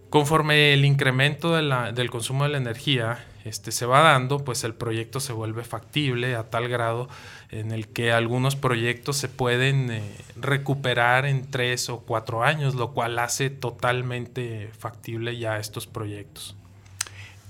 Conforme 0.09 0.73
el 0.73 0.85
incremento 0.85 1.55
del 1.55 2.09
consumo 2.09 2.43
de 2.43 2.49
la 2.49 2.57
energía 2.57 3.25
este, 3.45 3.71
se 3.71 3.85
va 3.85 4.01
dando, 4.01 4.43
pues 4.43 4.63
el 4.63 4.73
proyecto 4.73 5.19
se 5.19 5.33
vuelve 5.33 5.63
factible 5.63 6.35
a 6.35 6.49
tal 6.49 6.67
grado 6.67 7.07
en 7.51 7.71
el 7.71 7.87
que 7.87 8.11
algunos 8.11 8.55
proyectos 8.55 9.17
se 9.17 9.27
pueden 9.27 9.91
eh, 9.91 10.01
recuperar 10.35 11.25
en 11.25 11.49
tres 11.49 11.89
o 11.89 11.99
cuatro 11.99 12.43
años, 12.43 12.73
lo 12.73 12.91
cual 12.91 13.19
hace 13.19 13.51
totalmente 13.51 14.71
factible 14.77 15.37
ya 15.37 15.57
estos 15.57 15.85
proyectos. 15.85 16.55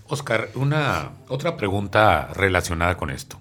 Oscar, 0.07 0.49
una 0.55 1.11
otra 1.27 1.55
pregunta 1.55 2.29
relacionada 2.33 2.97
con 2.97 3.09
esto. 3.09 3.39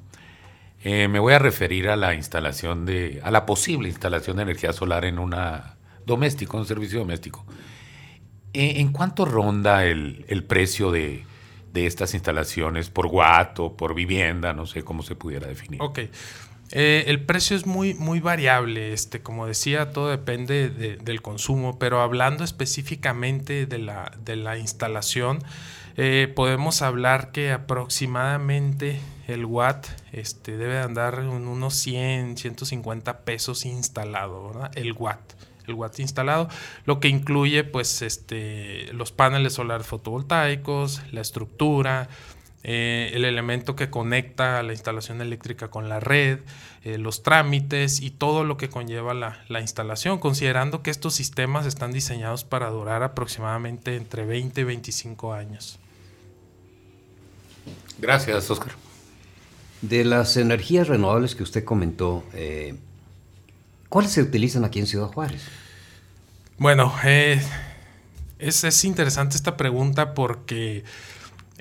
Eh, 0.84 1.08
me 1.08 1.18
voy 1.18 1.32
a 1.32 1.40
referir 1.40 1.88
a 1.88 1.96
la 1.96 2.14
instalación 2.14 2.86
de, 2.86 3.20
a 3.24 3.32
la 3.32 3.46
posible 3.46 3.88
instalación 3.88 4.36
de 4.36 4.44
energía 4.44 4.72
solar 4.72 5.04
en 5.04 5.18
una 5.18 5.74
doméstico, 6.06 6.56
un 6.56 6.66
servicio 6.66 7.00
doméstico. 7.00 7.44
Eh, 8.58 8.80
¿En 8.80 8.92
cuánto 8.92 9.24
ronda 9.24 9.84
el, 9.84 10.24
el 10.28 10.42
precio 10.44 10.90
de, 10.90 11.24
de 11.72 11.86
estas 11.86 12.14
instalaciones 12.14 12.90
por 12.90 13.06
watt 13.06 13.58
o 13.60 13.76
por 13.76 13.94
vivienda? 13.94 14.52
No 14.52 14.66
sé 14.66 14.82
cómo 14.82 15.02
se 15.02 15.14
pudiera 15.14 15.46
definir. 15.46 15.80
Ok. 15.82 16.00
Eh, 16.70 17.04
el 17.06 17.22
precio 17.24 17.56
es 17.56 17.64
muy, 17.64 17.94
muy 17.94 18.20
variable. 18.20 18.92
Este, 18.92 19.22
como 19.22 19.46
decía, 19.46 19.90
todo 19.92 20.10
depende 20.10 20.68
de- 20.68 20.96
del 20.98 21.22
consumo, 21.22 21.78
pero 21.78 22.00
hablando 22.02 22.44
específicamente 22.44 23.64
de 23.66 23.78
la, 23.78 24.12
de 24.24 24.36
la 24.36 24.58
instalación, 24.58 25.38
eh, 25.96 26.30
podemos 26.36 26.82
hablar 26.82 27.32
que 27.32 27.52
aproximadamente 27.52 29.00
el 29.26 29.44
watt 29.44 29.86
este, 30.12 30.56
debe 30.56 30.78
andar 30.78 31.18
en 31.20 31.28
unos 31.28 31.74
100, 31.74 32.36
150 32.36 33.20
pesos 33.20 33.64
instalado, 33.64 34.48
¿verdad? 34.48 34.70
El 34.76 34.92
watt. 34.92 35.20
El 35.68 35.74
watt 35.74 35.98
instalado, 36.00 36.48
lo 36.84 37.00
que 37.00 37.08
incluye 37.08 37.64
pues 37.64 38.02
este, 38.02 38.92
los 38.92 39.12
paneles 39.12 39.54
solares 39.54 39.86
fotovoltaicos, 39.86 41.02
la 41.12 41.20
estructura, 41.20 42.08
eh, 42.64 43.12
el 43.14 43.24
elemento 43.24 43.76
que 43.76 43.88
conecta 43.88 44.62
la 44.62 44.72
instalación 44.72 45.20
eléctrica 45.20 45.68
con 45.68 45.88
la 45.88 46.00
red, 46.00 46.40
eh, 46.82 46.98
los 46.98 47.22
trámites 47.22 48.00
y 48.00 48.10
todo 48.10 48.42
lo 48.42 48.56
que 48.56 48.68
conlleva 48.68 49.14
la, 49.14 49.44
la, 49.48 49.60
instalación, 49.60 50.18
considerando 50.18 50.82
que 50.82 50.90
estos 50.90 51.14
sistemas 51.14 51.66
están 51.66 51.92
diseñados 51.92 52.44
para 52.44 52.68
durar 52.70 53.04
aproximadamente 53.04 53.94
entre 53.94 54.26
20 54.26 54.60
y 54.60 54.64
25 54.64 55.32
años. 55.32 55.78
Gracias, 57.98 58.50
Oscar. 58.50 58.72
De 59.82 60.04
las 60.04 60.36
energías 60.36 60.88
renovables 60.88 61.36
que 61.36 61.44
usted 61.44 61.64
comentó, 61.64 62.24
eh, 62.32 62.74
¿cuáles 63.88 64.12
se 64.12 64.22
utilizan 64.22 64.64
aquí 64.64 64.78
en 64.78 64.86
Ciudad 64.86 65.08
Juárez? 65.08 65.42
Bueno, 66.58 66.92
es, 67.04 67.44
es, 68.38 68.84
interesante 68.84 69.36
esta 69.36 69.56
pregunta 69.56 70.14
porque 70.14 70.84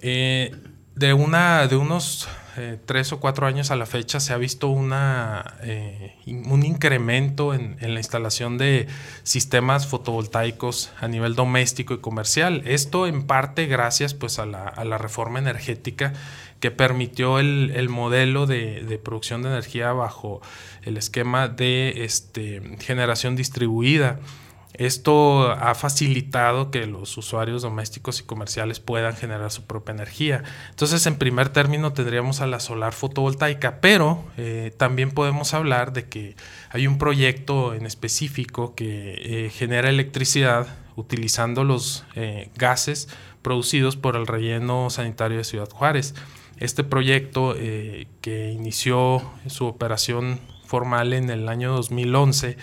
de, 0.02 1.14
una, 1.14 1.68
de 1.68 1.76
unos 1.76 2.28
eh, 2.60 2.80
tres 2.84 3.12
o 3.14 3.20
cuatro 3.20 3.46
años 3.46 3.70
a 3.70 3.76
la 3.76 3.86
fecha 3.86 4.20
se 4.20 4.34
ha 4.34 4.38
visto 4.38 4.68
una, 4.70 5.58
eh, 5.62 6.16
un 6.26 6.66
incremento 6.66 7.54
en, 7.54 7.78
la 7.80 8.00
instalación 8.00 8.58
de 8.58 8.88
sistemas 9.22 9.86
fotovoltaicos 9.86 10.92
a 11.00 11.08
nivel 11.08 11.36
doméstico 11.36 11.94
y 11.94 12.00
comercial. 12.00 12.64
Esto 12.66 13.06
en 13.06 13.28
parte 13.28 13.68
gracias 13.68 14.16
pues, 14.16 14.40
a, 14.40 14.48
la, 14.48 14.98
reforma 14.98 15.38
energética 15.38 16.14
que 16.60 16.72
permitió 16.72 17.40
el, 17.40 17.90
modelo 17.90 18.46
de, 18.46 18.84
de, 18.84 18.98
producción 18.98 19.44
de 19.44 19.50
energía 19.50 19.94
bajo 19.94 20.42
el 20.84 20.98
esquema 20.98 21.48
de 21.48 22.04
este, 22.04 22.62
generación 22.80 23.36
distribuida. 23.36 24.20
Esto 24.78 25.52
ha 25.52 25.74
facilitado 25.74 26.70
que 26.70 26.86
los 26.86 27.18
usuarios 27.18 27.64
domésticos 27.64 28.20
y 28.20 28.24
comerciales 28.24 28.80
puedan 28.80 29.16
generar 29.16 29.52
su 29.52 29.66
propia 29.66 29.94
energía. 29.94 30.44
Entonces, 30.70 31.06
en 31.08 31.16
primer 31.16 31.50
término, 31.50 31.94
tendríamos 31.94 32.42
a 32.42 32.48
la 32.48 32.60
solar 32.60 32.94
fotovoltaica, 32.94 33.82
pero 33.82 34.24
eh, 34.38 34.72
también 34.78 35.12
podemos 35.12 35.56
hablar 35.56 35.94
de 35.94 36.08
que 36.08 36.36
hay 36.70 36.86
un 36.86 37.00
proyecto 37.00 37.74
en 37.74 37.88
específico 37.88 38.76
que 38.76 39.46
eh, 39.48 39.50
genera 39.50 39.90
electricidad 39.90 40.68
utilizando 40.96 41.64
los 41.64 42.06
eh, 42.16 42.50
gases 42.56 43.10
producidos 43.42 43.96
por 43.96 44.16
el 44.16 44.28
relleno 44.28 44.92
sanitario 44.92 45.38
de 45.38 45.44
Ciudad 45.44 45.70
Juárez. 45.72 46.14
Este 46.60 46.84
proyecto, 46.84 47.56
que 48.22 48.52
inició 48.52 49.22
su 49.48 49.66
operación 49.66 50.40
formal 50.66 51.14
en 51.14 51.30
el 51.30 51.50
año 51.50 51.72
2011, 51.72 52.58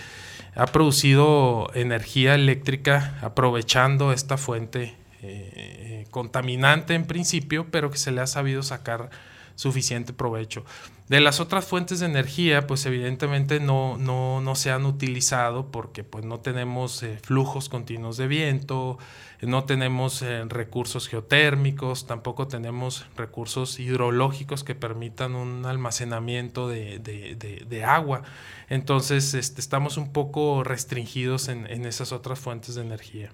ha 0.55 0.65
producido 0.67 1.69
energía 1.73 2.33
eléctrica 2.35 3.17
aprovechando 3.21 4.13
esta 4.13 4.37
fuente 4.37 4.95
eh, 5.21 6.05
contaminante 6.11 6.93
en 6.93 7.05
principio, 7.05 7.67
pero 7.71 7.91
que 7.91 7.97
se 7.97 8.11
le 8.11 8.21
ha 8.21 8.27
sabido 8.27 8.63
sacar 8.63 9.09
suficiente 9.55 10.13
provecho. 10.13 10.65
De 11.07 11.19
las 11.19 11.39
otras 11.39 11.65
fuentes 11.65 11.99
de 11.99 12.07
energía, 12.07 12.65
pues 12.65 12.83
evidentemente 12.87 13.59
no, 13.59 13.97
no, 13.97 14.55
se 14.55 14.71
han 14.71 14.85
utilizado 14.85 15.69
porque 15.69 16.03
pues 16.03 16.25
no 16.25 16.39
tenemos 16.39 17.03
eh, 17.03 17.19
flujos 17.21 17.69
continuos 17.69 18.17
de 18.17 18.27
viento, 18.27 18.97
no 19.41 19.65
tenemos 19.65 20.23
eh, 20.23 20.45
recursos 20.45 21.07
geotérmicos, 21.07 22.07
tampoco 22.07 22.47
tenemos 22.47 23.05
recursos 23.15 23.79
hidrológicos 23.79 24.63
que 24.63 24.73
permitan 24.73 25.35
un 25.35 25.67
almacenamiento 25.67 26.67
de, 26.67 27.83
agua. 27.85 28.23
Entonces 28.67 29.35
este, 29.35 29.61
estamos 29.61 29.97
un 29.97 30.11
poco 30.11 30.63
restringidos 30.63 31.49
en, 31.49 31.85
esas 31.85 32.13
otras 32.13 32.39
fuentes 32.39 32.73
de 32.73 32.81
energía. 32.81 33.29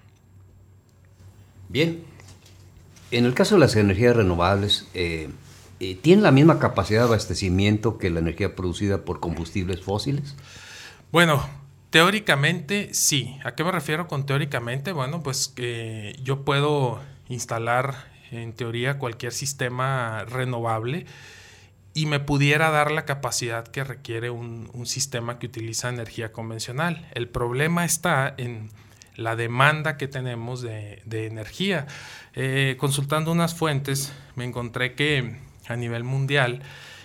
Bien, 1.70 2.04
en 3.10 3.24
el 3.24 3.32
caso 3.32 3.54
de 3.54 3.60
las 3.60 3.76
energías 3.76 4.14
renovables, 4.14 4.88
eh, 4.92 5.30
eh, 5.82 5.98
¿tienen 6.00 6.22
la 6.22 6.30
misma 6.30 6.60
capacidad 6.60 7.00
de 7.00 7.06
abastecimiento 7.08 7.98
que 7.98 8.08
la 8.08 8.20
energía 8.20 8.54
producida 8.54 9.04
por 9.04 9.18
combustibles 9.18 9.82
fósiles? 9.82 10.36
Bueno, 11.10 11.44
teóricamente 11.90 12.94
sí. 12.94 13.36
¿A 13.44 13.56
qué 13.56 13.64
me 13.64 13.72
refiero 13.72 14.06
con 14.06 14.24
teóricamente? 14.24 14.92
Bueno, 14.92 15.24
pues 15.24 15.48
que 15.48 16.16
yo 16.22 16.44
puedo 16.44 17.00
instalar 17.28 18.12
en 18.30 18.52
teoría 18.52 19.00
cualquier 19.00 19.32
sistema 19.32 20.24
renovable 20.24 21.04
y 21.94 22.06
me 22.06 22.20
pudiera 22.20 22.70
dar 22.70 22.92
la 22.92 23.04
capacidad 23.04 23.66
que 23.66 23.82
requiere 23.82 24.30
un, 24.30 24.70
sistema 24.86 25.40
que 25.40 25.46
utiliza 25.46 25.88
energía 25.88 26.30
convencional. 26.30 27.08
El 27.12 27.28
problema 27.28 27.84
está 27.84 28.32
en 28.38 28.70
la 29.16 29.34
demanda 29.34 29.96
que 29.96 30.06
tenemos 30.06 30.62
de, 30.62 31.02
energía. 31.10 31.88
Eh, 32.34 32.76
consultando 32.78 33.32
unas 33.32 33.56
fuentes, 33.56 34.12
me 34.36 34.44
encontré 34.44 34.94
que 34.94 35.38
a 35.68 35.76
nivel 35.76 36.04
mundial, 36.04 36.62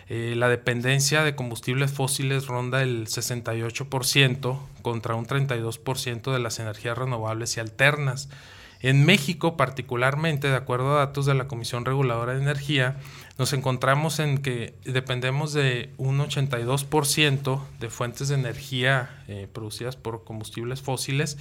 eh, 0.10 0.36
la 0.38 0.48
dependencia 0.48 1.24
de 1.24 1.36
combustibles 1.36 1.92
fósiles 1.92 2.48
ronda 2.48 2.82
el 2.82 3.08
68% 3.08 4.60
contra 4.82 5.16
un 5.16 5.26
32% 5.26 6.32
de 6.32 6.40
las 6.40 6.60
energías 6.60 6.98
renovables 6.98 7.58
y 7.58 7.60
alternas. 7.60 8.30
En 8.80 9.06
México 9.06 9.58
particularmente, 9.58 10.50
de 10.50 10.56
acuerdo 10.56 10.96
a 10.96 11.00
datos 11.00 11.26
de 11.26 11.34
la 11.34 11.48
Comisión 11.48 11.84
Reguladora 11.84 12.34
de 12.34 12.42
Energía, 12.42 12.98
nos 13.38 13.54
encontramos 13.54 14.20
en 14.20 14.38
que 14.38 14.76
dependemos 14.86 15.52
de 15.52 15.92
un 15.98 16.20
82% 16.20 17.62
de 17.80 17.90
fuentes 17.90 18.28
de 18.30 18.36
energía 18.36 19.24
eh, 19.28 19.48
producidas 19.52 19.96
por 19.96 20.24
combustibles 20.24 20.82
fósiles 20.82 21.38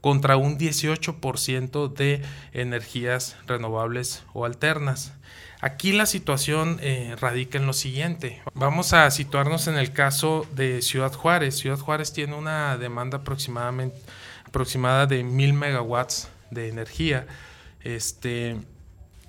contra 0.00 0.36
un 0.36 0.58
18% 0.58 1.92
de 1.92 2.22
energías 2.52 3.36
renovables 3.46 4.24
o 4.32 4.44
alternas. 4.44 5.12
Aquí 5.62 5.92
la 5.92 6.06
situación 6.06 6.78
eh, 6.80 7.16
radica 7.20 7.58
en 7.58 7.66
lo 7.66 7.74
siguiente. 7.74 8.40
Vamos 8.54 8.94
a 8.94 9.10
situarnos 9.10 9.66
en 9.66 9.76
el 9.76 9.92
caso 9.92 10.46
de 10.54 10.80
Ciudad 10.80 11.12
Juárez. 11.12 11.58
Ciudad 11.58 11.78
Juárez 11.78 12.14
tiene 12.14 12.34
una 12.34 12.78
demanda 12.78 13.18
aproximada 13.18 15.06
de 15.06 15.22
mil 15.22 15.52
megawatts 15.52 16.28
de 16.50 16.68
energía. 16.68 17.26
Este, 17.82 18.56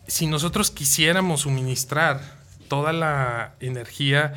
si 0.07 0.25
nosotros 0.27 0.71
quisiéramos 0.71 1.41
suministrar 1.41 2.21
toda 2.69 2.93
la 2.93 3.55
energía 3.59 4.33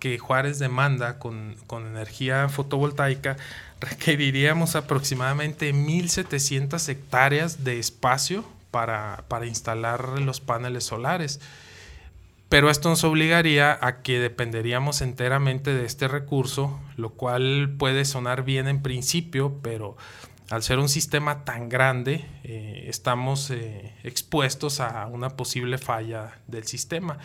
que 0.00 0.18
Juárez 0.18 0.58
demanda 0.58 1.20
con, 1.20 1.54
con 1.68 1.86
energía 1.86 2.48
fotovoltaica, 2.48 3.36
requeriríamos 3.80 4.74
aproximadamente 4.74 5.72
1.700 5.72 6.88
hectáreas 6.88 7.62
de 7.62 7.78
espacio 7.78 8.55
para, 8.76 9.46
instalar 9.46 10.20
los 10.20 10.40
paneles 10.40 10.84
solares. 10.84 11.40
Pero 12.50 12.70
esto 12.70 12.90
nos 12.90 13.04
obligaría 13.04 13.76
a 13.80 14.02
que 14.02 14.20
dependeríamos 14.20 15.00
enteramente 15.00 15.72
de 15.74 15.86
este 15.86 16.08
recurso, 16.08 16.78
lo 16.96 17.10
cual 17.10 17.74
puede 17.78 18.04
sonar 18.04 18.44
bien 18.44 18.68
en 18.68 18.82
principio, 18.82 19.60
pero 19.62 19.96
al 20.50 20.62
ser 20.62 20.78
un 20.78 20.90
sistema 20.90 21.44
tan 21.44 21.68
grande, 21.70 22.26
eh, 22.44 22.84
estamos 22.88 23.50
eh, 23.50 23.94
expuestos 24.04 24.80
a 24.80 25.06
una 25.06 25.30
posible 25.30 25.78
falla 25.78 26.38
del 26.46 26.66
sistema. 26.66 27.18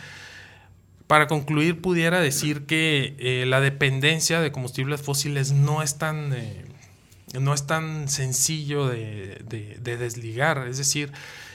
Para 1.06 1.26
concluir, 1.26 1.82
pudiera 1.82 2.20
decir 2.20 2.64
que 2.64 3.14
eh, 3.18 3.44
la 3.46 3.60
dependencia 3.60 4.40
de 4.40 4.50
combustibles 4.50 5.02
fósiles 5.02 5.52
no 5.52 5.82
es 5.82 5.98
tan, 5.98 6.32
no 7.40 7.54
es 7.54 7.66
tan 7.66 8.08
sencillo 8.08 8.86
de, 8.86 9.42
de 9.80 9.96
desligar. 9.96 10.66
Es 10.68 10.78
decir, 10.78 11.12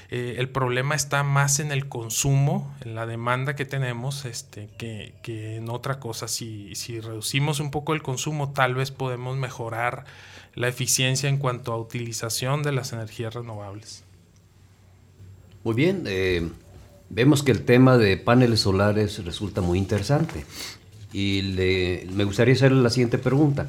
eh, 0.09 0.35
el 0.37 0.47
problema 0.47 0.95
está 0.95 1.23
más 1.23 1.59
en 1.59 1.71
el 1.71 1.89
consumo, 1.89 2.73
en 2.85 2.95
la 2.95 3.05
demanda 3.05 3.55
que 3.55 3.65
tenemos, 3.65 4.23
este, 4.25 4.69
que, 4.77 5.57
en 5.57 5.69
otra 5.69 5.99
cosa. 5.99 6.27
Si, 6.27 6.73
reducimos 7.01 7.59
un 7.59 7.71
poco 7.71 7.93
el 7.93 8.01
consumo, 8.01 8.53
tal 8.53 8.75
vez 8.75 8.91
podemos 8.91 9.35
mejorar 9.35 10.05
la 10.55 10.69
eficiencia 10.69 11.27
en 11.27 11.37
cuanto 11.37 11.73
a 11.73 11.77
utilización 11.77 12.63
de 12.63 12.71
las 12.71 12.93
energías 12.93 13.33
renovables. 13.33 14.03
Muy 15.63 15.75
bien, 15.75 16.03
eh, 16.07 16.49
vemos 17.09 17.43
que 17.43 17.51
el 17.51 17.65
tema 17.65 17.97
de 17.97 18.15
paneles 18.15 18.61
solares 18.61 19.23
resulta 19.25 19.59
muy 19.59 19.77
interesante. 19.77 20.45
Y 21.11 21.41
me 22.13 22.23
gustaría 22.23 22.53
hacerle 22.53 22.81
la 22.81 22.89
siguiente 22.89 23.17
pregunta. 23.17 23.67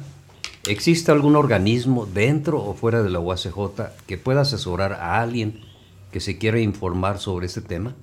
¿Existe 0.69 1.11
algún 1.11 1.35
organismo 1.35 2.05
dentro 2.05 2.63
o 2.63 2.75
fuera 2.75 3.01
de 3.01 3.09
la 3.09 3.19
UACJ 3.19 4.05
que 4.05 4.19
pueda 4.19 4.41
asesorar 4.41 4.93
a 4.93 5.19
alguien 5.19 5.61
que 6.11 6.19
se 6.19 6.37
quiera 6.37 6.59
informar 6.59 7.17
sobre 7.17 7.47
este 7.47 7.61
tema? 7.61 7.95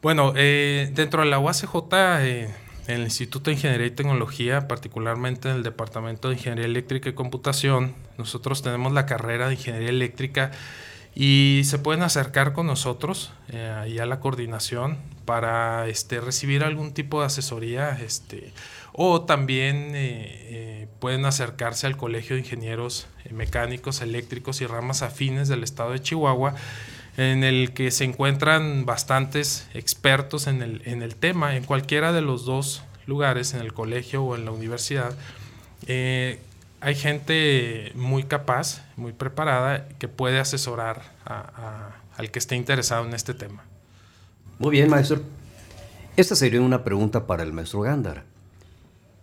Bueno, 0.00 0.32
eh, 0.34 0.90
dentro 0.94 1.20
de 1.22 1.28
la 1.28 1.38
UACJ, 1.38 1.74
eh, 2.20 2.54
el 2.86 3.02
Instituto 3.02 3.50
de 3.50 3.56
Ingeniería 3.56 3.86
y 3.86 3.90
Tecnología, 3.90 4.66
particularmente 4.66 5.50
en 5.50 5.56
el 5.56 5.62
Departamento 5.62 6.28
de 6.28 6.36
Ingeniería 6.36 6.64
Eléctrica 6.64 7.10
y 7.10 7.12
Computación, 7.12 7.94
nosotros 8.16 8.62
tenemos 8.62 8.94
la 8.94 9.04
carrera 9.04 9.48
de 9.48 9.54
Ingeniería 9.56 9.90
Eléctrica 9.90 10.52
y 11.14 11.60
se 11.64 11.78
pueden 11.78 12.02
acercar 12.02 12.54
con 12.54 12.66
nosotros 12.66 13.30
eh, 13.50 13.74
ahí 13.76 13.98
a 13.98 14.06
la 14.06 14.20
coordinación 14.20 14.96
para 15.26 15.86
este, 15.86 16.22
recibir 16.22 16.64
algún 16.64 16.94
tipo 16.94 17.20
de 17.20 17.26
asesoría 17.26 17.90
este, 18.00 18.54
o 18.92 19.22
también 19.22 19.92
pueden 20.98 21.24
acercarse 21.24 21.86
al 21.86 21.96
Colegio 21.96 22.36
de 22.36 22.42
Ingenieros 22.42 23.06
Mecánicos, 23.30 24.00
Eléctricos 24.00 24.60
y 24.60 24.66
Ramas 24.66 25.02
Afines 25.02 25.48
del 25.48 25.62
Estado 25.62 25.92
de 25.92 26.00
Chihuahua 26.00 26.54
en 27.18 27.42
el 27.42 27.72
que 27.72 27.90
se 27.90 28.04
encuentran 28.04 28.86
bastantes 28.86 29.66
expertos 29.74 30.46
en 30.46 30.62
el, 30.62 30.82
en 30.84 31.02
el 31.02 31.16
tema, 31.16 31.56
en 31.56 31.64
cualquiera 31.64 32.12
de 32.12 32.22
los 32.22 32.44
dos 32.44 32.84
lugares, 33.06 33.54
en 33.54 33.60
el 33.60 33.72
colegio 33.72 34.22
o 34.22 34.36
en 34.36 34.44
la 34.44 34.52
universidad. 34.52 35.16
Eh, 35.88 36.38
hay 36.80 36.94
gente 36.94 37.90
muy 37.96 38.22
capaz, 38.22 38.84
muy 38.96 39.12
preparada, 39.12 39.88
que 39.98 40.06
puede 40.06 40.38
asesorar 40.38 41.02
al 42.16 42.30
que 42.30 42.38
esté 42.38 42.54
interesado 42.54 43.04
en 43.04 43.14
este 43.14 43.34
tema. 43.34 43.64
Muy 44.60 44.70
bien, 44.70 44.88
maestro. 44.88 45.20
Esta 46.16 46.36
sería 46.36 46.60
una 46.60 46.84
pregunta 46.84 47.26
para 47.26 47.42
el 47.42 47.52
maestro 47.52 47.80
Gándara. 47.80 48.24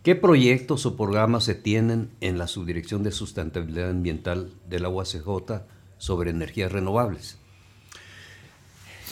¿Qué 0.06 0.14
proyectos 0.14 0.86
o 0.86 0.96
programas 0.96 1.46
se 1.46 1.56
tienen 1.56 2.12
en 2.22 2.38
la 2.38 2.46
Subdirección 2.46 3.02
de 3.02 3.12
Sustentabilidad 3.12 3.90
Ambiental 3.90 4.54
de 4.70 4.80
la 4.80 4.88
UACJ 4.88 5.64
sobre 5.98 6.30
energías 6.30 6.72
renovables? 6.72 7.40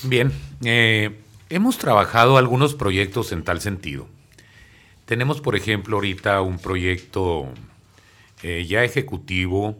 Bien, 0.04 0.32
eh, 0.64 1.20
hemos 1.50 1.80
trabajado 1.80 2.38
algunos 2.38 2.76
proyectos 2.76 3.32
en 3.32 3.44
tal 3.44 3.60
sentido. 3.60 4.08
Tenemos, 5.06 5.42
por 5.42 5.56
ejemplo, 5.56 5.96
ahorita 5.96 6.42
un 6.42 6.60
proyecto 6.60 7.48
eh, 8.44 8.64
ya 8.70 8.84
ejecutivo 8.84 9.76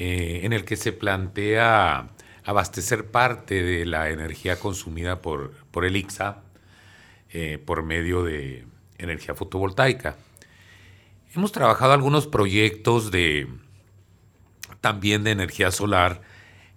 eh, 0.00 0.40
en 0.42 0.52
el 0.52 0.64
que 0.64 0.74
se 0.74 0.90
plantea 0.90 2.08
abastecer 2.44 3.06
parte 3.06 3.62
de 3.62 3.86
la 3.86 4.10
energía 4.10 4.58
consumida 4.58 5.22
por, 5.22 5.52
por 5.70 5.84
el 5.84 5.94
ICSA 5.94 6.42
por 7.64 7.84
medio 7.84 8.24
de 8.24 8.64
energía 8.98 9.36
fotovoltaica. 9.36 10.16
Hemos 11.32 11.52
trabajado 11.52 11.92
algunos 11.92 12.26
proyectos 12.26 13.12
de 13.12 13.46
también 14.80 15.22
de 15.22 15.30
energía 15.30 15.70
solar 15.70 16.22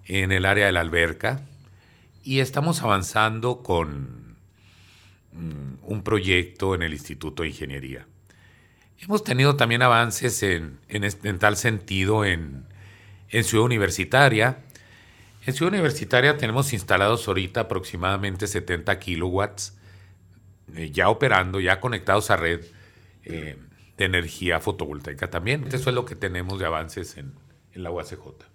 en 0.05 0.31
el 0.31 0.45
área 0.45 0.67
de 0.67 0.71
la 0.71 0.81
alberca 0.81 1.41
y 2.23 2.39
estamos 2.39 2.83
avanzando 2.83 3.63
con 3.63 4.35
mm, 5.31 5.77
un 5.81 6.03
proyecto 6.03 6.75
en 6.75 6.83
el 6.83 6.93
Instituto 6.93 7.41
de 7.41 7.49
Ingeniería. 7.49 8.05
Hemos 8.99 9.23
tenido 9.23 9.55
también 9.55 9.81
avances 9.81 10.43
en, 10.43 10.77
tal 11.39 11.57
sentido 11.57 12.23
en, 12.23 12.67
Ciudad 13.31 13.65
Universitaria. 13.65 14.59
En 15.47 15.55
Ciudad 15.55 15.73
Universitaria 15.73 16.37
tenemos 16.37 16.73
instalados 16.73 17.27
ahorita 17.27 17.61
aproximadamente 17.61 18.45
70 18.45 18.99
kilowatts 18.99 19.75
eh, 20.75 20.91
ya 20.91 21.09
operando, 21.09 21.59
ya 21.59 21.79
conectados 21.79 22.29
a 22.29 22.35
red 22.35 22.63
eh, 23.23 23.57
de 23.97 24.05
energía 24.05 24.59
fotovoltaica 24.59 25.29
también. 25.29 25.67
Eso 25.71 25.89
es 25.89 25.95
lo 25.95 26.05
que 26.05 26.15
tenemos 26.15 26.59
de 26.59 26.65
avances 26.65 27.17
en, 27.17 27.33
en 27.73 27.83
la 27.83 27.91
UACJ. 27.91 28.53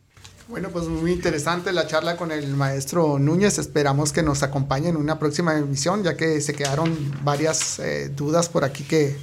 Bueno, 0.49 0.71
pues 0.71 0.87
muy 0.87 1.13
interesante 1.13 1.73
la 1.73 1.87
charla 1.87 2.17
con 2.17 2.33
el 2.33 2.55
maestro 2.55 3.19
Núñez. 3.19 3.59
Esperamos 3.59 4.15
que 4.15 4.23
nos 4.23 4.43
acompañe 4.43 4.89
en 4.89 4.97
una 4.97 5.19
próxima 5.19 5.55
emisión, 5.59 6.03
ya 6.03 6.17
que 6.17 6.41
se 6.41 6.55
quedaron 6.55 6.97
varias 7.23 7.79
eh, 7.79 8.09
dudas 8.09 8.49
por 8.49 8.65
aquí 8.65 8.85
que, 8.85 9.15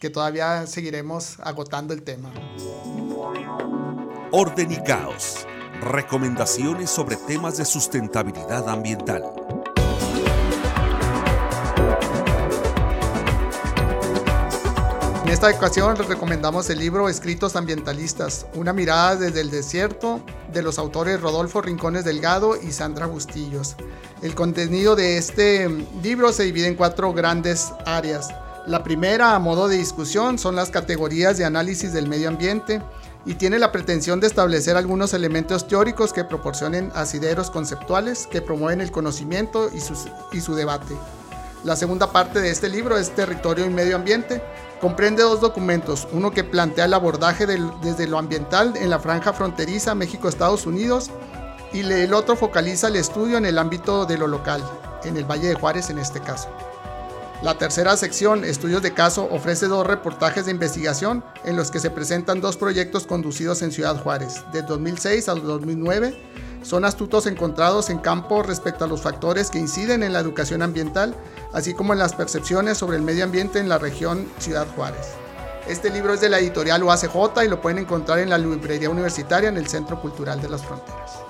que 0.00 0.10
todavía 0.10 0.66
seguiremos 0.66 1.38
agotando 1.38 1.94
el 1.94 2.02
tema. 2.02 2.32
Orden 4.32 4.72
y 4.72 4.82
caos. 4.82 5.46
Recomendaciones 5.80 6.90
sobre 6.90 7.16
temas 7.16 7.58
de 7.58 7.64
sustentabilidad 7.64 8.68
ambiental. 8.68 9.22
Esta 15.32 15.48
ocasión 15.48 15.96
les 15.96 16.06
recomendamos 16.08 16.68
el 16.68 16.78
libro 16.78 17.08
Escritos 17.08 17.56
Ambientalistas, 17.56 18.44
una 18.54 18.74
mirada 18.74 19.16
desde 19.16 19.40
el 19.40 19.50
desierto 19.50 20.20
de 20.52 20.60
los 20.60 20.78
autores 20.78 21.22
Rodolfo 21.22 21.62
Rincones 21.62 22.04
Delgado 22.04 22.54
y 22.60 22.70
Sandra 22.70 23.06
Bustillos. 23.06 23.76
El 24.20 24.34
contenido 24.34 24.94
de 24.94 25.16
este 25.16 25.70
libro 26.02 26.34
se 26.34 26.42
divide 26.42 26.66
en 26.66 26.74
cuatro 26.74 27.14
grandes 27.14 27.72
áreas. 27.86 28.28
La 28.66 28.84
primera, 28.84 29.34
a 29.34 29.38
modo 29.38 29.68
de 29.68 29.78
discusión, 29.78 30.38
son 30.38 30.54
las 30.54 30.68
categorías 30.68 31.38
de 31.38 31.46
análisis 31.46 31.94
del 31.94 32.08
medio 32.08 32.28
ambiente 32.28 32.82
y 33.24 33.32
tiene 33.36 33.58
la 33.58 33.72
pretensión 33.72 34.20
de 34.20 34.26
establecer 34.26 34.76
algunos 34.76 35.14
elementos 35.14 35.66
teóricos 35.66 36.12
que 36.12 36.24
proporcionen 36.24 36.92
asideros 36.94 37.50
conceptuales 37.50 38.26
que 38.26 38.42
promueven 38.42 38.82
el 38.82 38.92
conocimiento 38.92 39.70
y 40.30 40.40
su 40.40 40.54
debate. 40.54 40.94
La 41.64 41.76
segunda 41.76 42.10
parte 42.10 42.40
de 42.40 42.50
este 42.50 42.68
libro 42.68 42.96
es 42.96 43.14
Territorio 43.14 43.64
y 43.66 43.70
Medio 43.70 43.94
Ambiente. 43.94 44.42
Comprende 44.80 45.22
dos 45.22 45.40
documentos, 45.40 46.08
uno 46.10 46.32
que 46.32 46.42
plantea 46.42 46.86
el 46.86 46.94
abordaje 46.94 47.46
desde 47.46 48.08
lo 48.08 48.18
ambiental 48.18 48.74
en 48.76 48.90
la 48.90 48.98
franja 48.98 49.32
fronteriza 49.32 49.94
México-Estados 49.94 50.66
Unidos 50.66 51.10
y 51.72 51.80
el 51.80 52.12
otro 52.14 52.34
focaliza 52.34 52.88
el 52.88 52.96
estudio 52.96 53.38
en 53.38 53.46
el 53.46 53.58
ámbito 53.58 54.06
de 54.06 54.18
lo 54.18 54.26
local, 54.26 54.60
en 55.04 55.16
el 55.16 55.24
Valle 55.24 55.48
de 55.48 55.54
Juárez 55.54 55.88
en 55.88 55.98
este 55.98 56.18
caso. 56.20 56.48
La 57.42 57.58
tercera 57.58 57.96
sección, 57.96 58.44
Estudios 58.44 58.82
de 58.82 58.92
Caso, 58.92 59.28
ofrece 59.30 59.66
dos 59.66 59.86
reportajes 59.86 60.46
de 60.46 60.52
investigación 60.52 61.24
en 61.44 61.56
los 61.56 61.70
que 61.70 61.80
se 61.80 61.90
presentan 61.90 62.40
dos 62.40 62.56
proyectos 62.56 63.06
conducidos 63.06 63.62
en 63.62 63.70
Ciudad 63.70 64.00
Juárez, 64.02 64.44
de 64.52 64.62
2006 64.62 65.28
al 65.28 65.42
2009 65.44 66.16
son 66.62 66.84
astutos 66.84 67.26
encontrados 67.26 67.90
en 67.90 67.98
campo 67.98 68.42
respecto 68.42 68.84
a 68.84 68.88
los 68.88 69.02
factores 69.02 69.50
que 69.50 69.58
inciden 69.58 70.02
en 70.02 70.12
la 70.12 70.20
educación 70.20 70.62
ambiental, 70.62 71.16
así 71.52 71.74
como 71.74 71.92
en 71.92 71.98
las 71.98 72.14
percepciones 72.14 72.78
sobre 72.78 72.96
el 72.96 73.02
medio 73.02 73.24
ambiente 73.24 73.58
en 73.58 73.68
la 73.68 73.78
región 73.78 74.26
Ciudad 74.38 74.66
Juárez. 74.74 75.14
Este 75.68 75.90
libro 75.90 76.14
es 76.14 76.20
de 76.20 76.28
la 76.28 76.40
editorial 76.40 76.82
UACJ 76.82 77.44
y 77.44 77.48
lo 77.48 77.60
pueden 77.60 77.78
encontrar 77.78 78.18
en 78.18 78.30
la 78.30 78.38
librería 78.38 78.90
universitaria 78.90 79.48
en 79.48 79.56
el 79.56 79.68
Centro 79.68 80.00
Cultural 80.00 80.40
de 80.40 80.48
las 80.48 80.64
Fronteras. 80.64 81.20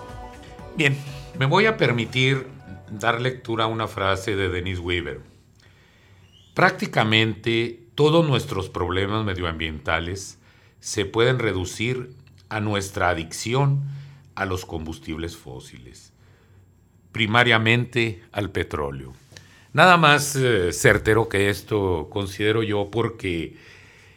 Bien, 0.77 0.97
me 1.39 1.47
voy 1.47 1.67
a 1.67 1.77
permitir 1.77 2.47
dar 2.91 3.21
lectura 3.21 3.65
a 3.65 3.67
una 3.69 3.89
frase 3.89 4.37
de 4.37 4.49
Denise 4.49 4.81
Weaver. 4.81 5.21
Prácticamente 6.55 7.89
todos 7.95 8.27
nuestros 8.27 8.69
problemas 8.69 9.25
medioambientales 9.25 10.39
se 10.81 11.05
pueden 11.05 11.39
reducir 11.39 12.15
a 12.49 12.61
nuestra 12.61 13.11
adicción 13.11 13.83
a 14.35 14.45
los 14.45 14.65
combustibles 14.65 15.37
fósiles, 15.37 16.13
primariamente 17.13 18.23
al 18.33 18.51
petróleo. 18.51 19.13
Nada 19.73 19.97
más 19.97 20.37
eh, 20.37 20.73
certero 20.73 21.29
que 21.29 21.49
esto 21.49 22.09
considero 22.11 22.63
yo 22.63 22.91
porque 22.91 23.57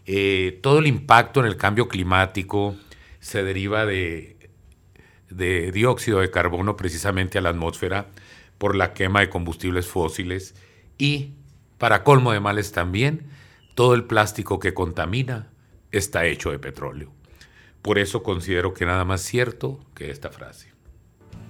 eh, 0.06 0.60
todo 0.62 0.80
el 0.80 0.88
impacto 0.88 1.40
en 1.40 1.46
el 1.46 1.58
cambio 1.58 1.88
climático 1.88 2.76
se 3.20 3.44
deriva 3.44 3.86
de, 3.86 4.50
de 5.30 5.72
dióxido 5.72 6.20
de 6.20 6.30
carbono 6.30 6.76
precisamente 6.76 7.38
a 7.38 7.42
la 7.42 7.50
atmósfera 7.50 8.08
por 8.58 8.76
la 8.76 8.94
quema 8.94 9.22
de 9.22 9.30
combustibles 9.30 9.88
fósiles 9.88 10.56
y, 10.98 11.34
para 11.78 12.04
colmo 12.04 12.32
de 12.32 12.40
males 12.40 12.72
también, 12.72 13.28
todo 13.76 13.94
el 13.94 14.06
plástico 14.06 14.60
que 14.60 14.74
contamina 14.74 15.50
está 15.92 16.26
hecho 16.26 16.52
de 16.52 16.60
petróleo. 16.60 17.12
Por 17.86 18.00
eso 18.00 18.24
considero 18.24 18.74
que 18.74 18.84
nada 18.84 19.06
más 19.06 19.22
cierto 19.22 19.80
que 19.94 20.10
esta 20.10 20.32
frase. 20.32 20.74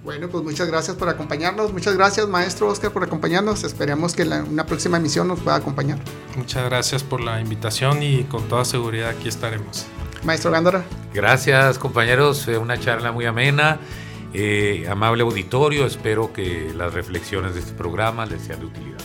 Bueno, 0.04 0.28
pues 0.28 0.44
muchas 0.44 0.68
gracias 0.68 0.94
por 0.94 1.08
acompañarnos. 1.08 1.72
Muchas 1.72 1.96
gracias, 1.96 2.28
maestro 2.28 2.68
Oscar, 2.68 2.92
por 2.92 3.02
acompañarnos. 3.02 3.64
Esperemos 3.64 4.12
que 4.12 4.24
en 4.24 4.32
una 4.32 4.66
próxima 4.66 4.98
emisión 4.98 5.28
nos 5.28 5.40
pueda 5.40 5.56
acompañar. 5.56 5.98
Muchas 6.36 6.62
gracias 6.66 7.02
por 7.02 7.22
la 7.22 7.40
invitación 7.40 8.02
y 8.02 8.24
con 8.24 8.46
toda 8.48 8.66
seguridad 8.66 9.08
aquí 9.08 9.28
estaremos. 9.28 9.86
Maestro 10.24 10.50
Gándara. 10.50 10.84
Gracias, 11.14 11.78
compañeros. 11.78 12.46
Una 12.48 12.78
charla 12.78 13.12
muy 13.12 13.24
amena. 13.24 13.80
Eh, 14.34 14.86
amable 14.90 15.22
auditorio, 15.22 15.86
espero 15.86 16.34
que 16.34 16.70
las 16.76 16.92
reflexiones 16.92 17.54
de 17.54 17.60
este 17.60 17.72
programa 17.72 18.26
les 18.26 18.42
sean 18.42 18.60
de 18.60 18.66
utilidad. 18.66 19.00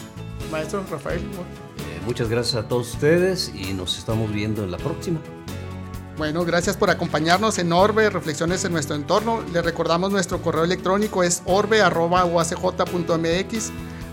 Maestro 0.52 0.84
Rafael. 0.92 1.22
Eh, 1.22 2.02
muchas 2.06 2.28
gracias 2.28 2.62
a 2.62 2.68
todos 2.68 2.94
ustedes 2.94 3.54
y 3.56 3.72
nos 3.72 3.98
estamos 3.98 4.34
viendo 4.34 4.66
en 4.66 4.72
la 4.72 4.78
próxima. 4.78 5.22
Bueno, 6.18 6.44
gracias 6.46 6.76
por 6.78 6.90
acompañarnos 6.90 7.58
en 7.58 7.72
Orbe, 7.72 8.10
Reflexiones 8.10 8.66
en 8.66 8.74
nuestro 8.74 8.96
entorno. 8.96 9.42
Les 9.54 9.64
recordamos 9.64 10.12
nuestro 10.12 10.42
correo 10.42 10.66
electrónico 10.66 11.24
es 11.24 11.42
orbe.uacj.mx. 11.46 12.52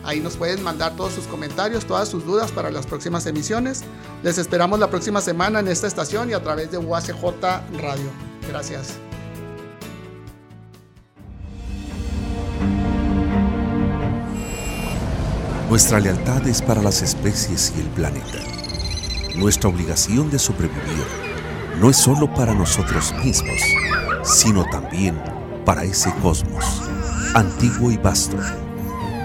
Ahí 0.05 0.21
nos 0.21 0.37
pueden 0.37 0.63
mandar 0.63 0.95
todos 0.97 1.13
sus 1.13 1.27
comentarios, 1.27 1.85
todas 1.85 2.09
sus 2.09 2.25
dudas 2.25 2.53
para 2.53 2.71
las 2.71 2.87
próximas 2.87 3.27
emisiones. 3.27 3.83
Les 4.23 4.39
esperamos 4.39 4.79
la 4.79 4.89
próxima 4.89 5.21
semana 5.21 5.59
en 5.61 5.69
esta 5.69 5.87
estación 5.87 6.31
y 6.31 6.35
a 6.35 6.43
través 6.43 6.71
de 6.71 6.79
UACJ 6.79 7.23
Radio. 7.79 8.11
Gracias. 8.49 8.95
Nuestra 15.69 16.01
lealtad 16.01 16.47
es 16.47 16.63
para 16.63 16.81
las 16.81 17.03
especies 17.03 17.75
y 17.77 17.81
el 17.83 17.89
planeta. 17.89 18.39
Nuestra 19.37 19.69
obligación 19.69 20.31
de 20.31 20.39
sobrevivir 20.39 21.28
no 21.81 21.91
es 21.91 21.97
solo 21.97 22.33
para 22.35 22.55
nosotros 22.55 23.14
mismos, 23.25 23.61
sino 24.25 24.64
también 24.69 25.17
para 25.64 25.85
ese 25.85 26.12
cosmos, 26.23 26.64
antiguo 27.35 27.93
y 27.93 27.97
vasto, 27.97 28.37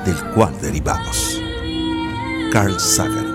del 0.06 0.18
cual 0.36 0.54
derivamos. 0.62 1.42
Carl 2.52 2.80
Sagan. 2.80 3.34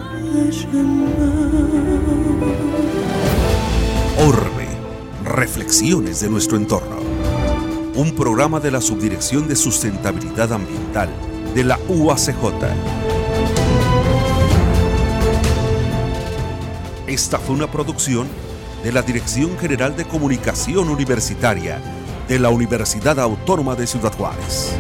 Orbe, 4.19 4.69
reflexiones 5.25 6.21
de 6.21 6.31
nuestro 6.31 6.57
entorno. 6.57 6.99
un 7.97 8.15
programa 8.15 8.61
de 8.61 8.71
la 8.71 8.81
Subdirección 8.81 9.49
de 9.49 9.57
Sustentabilidad 9.57 10.53
Ambiental 10.53 11.09
de 11.53 11.65
la 11.65 11.81
UACJ. 11.89 12.33
Esta 17.09 17.41
fue 17.41 17.57
una 17.57 17.69
producción 17.69 18.29
de 18.83 18.93
la 18.93 19.03
Dirección 19.03 19.59
General 19.59 19.97
de 19.97 20.05
Comunicación 20.05 20.89
Universitaria 20.89 21.81
de 22.29 22.39
la 22.39 22.51
Universidad 22.51 23.19
Autónoma 23.19 23.75
de 23.75 23.87
Ciudad 23.87 24.13
Juárez. 24.13 24.77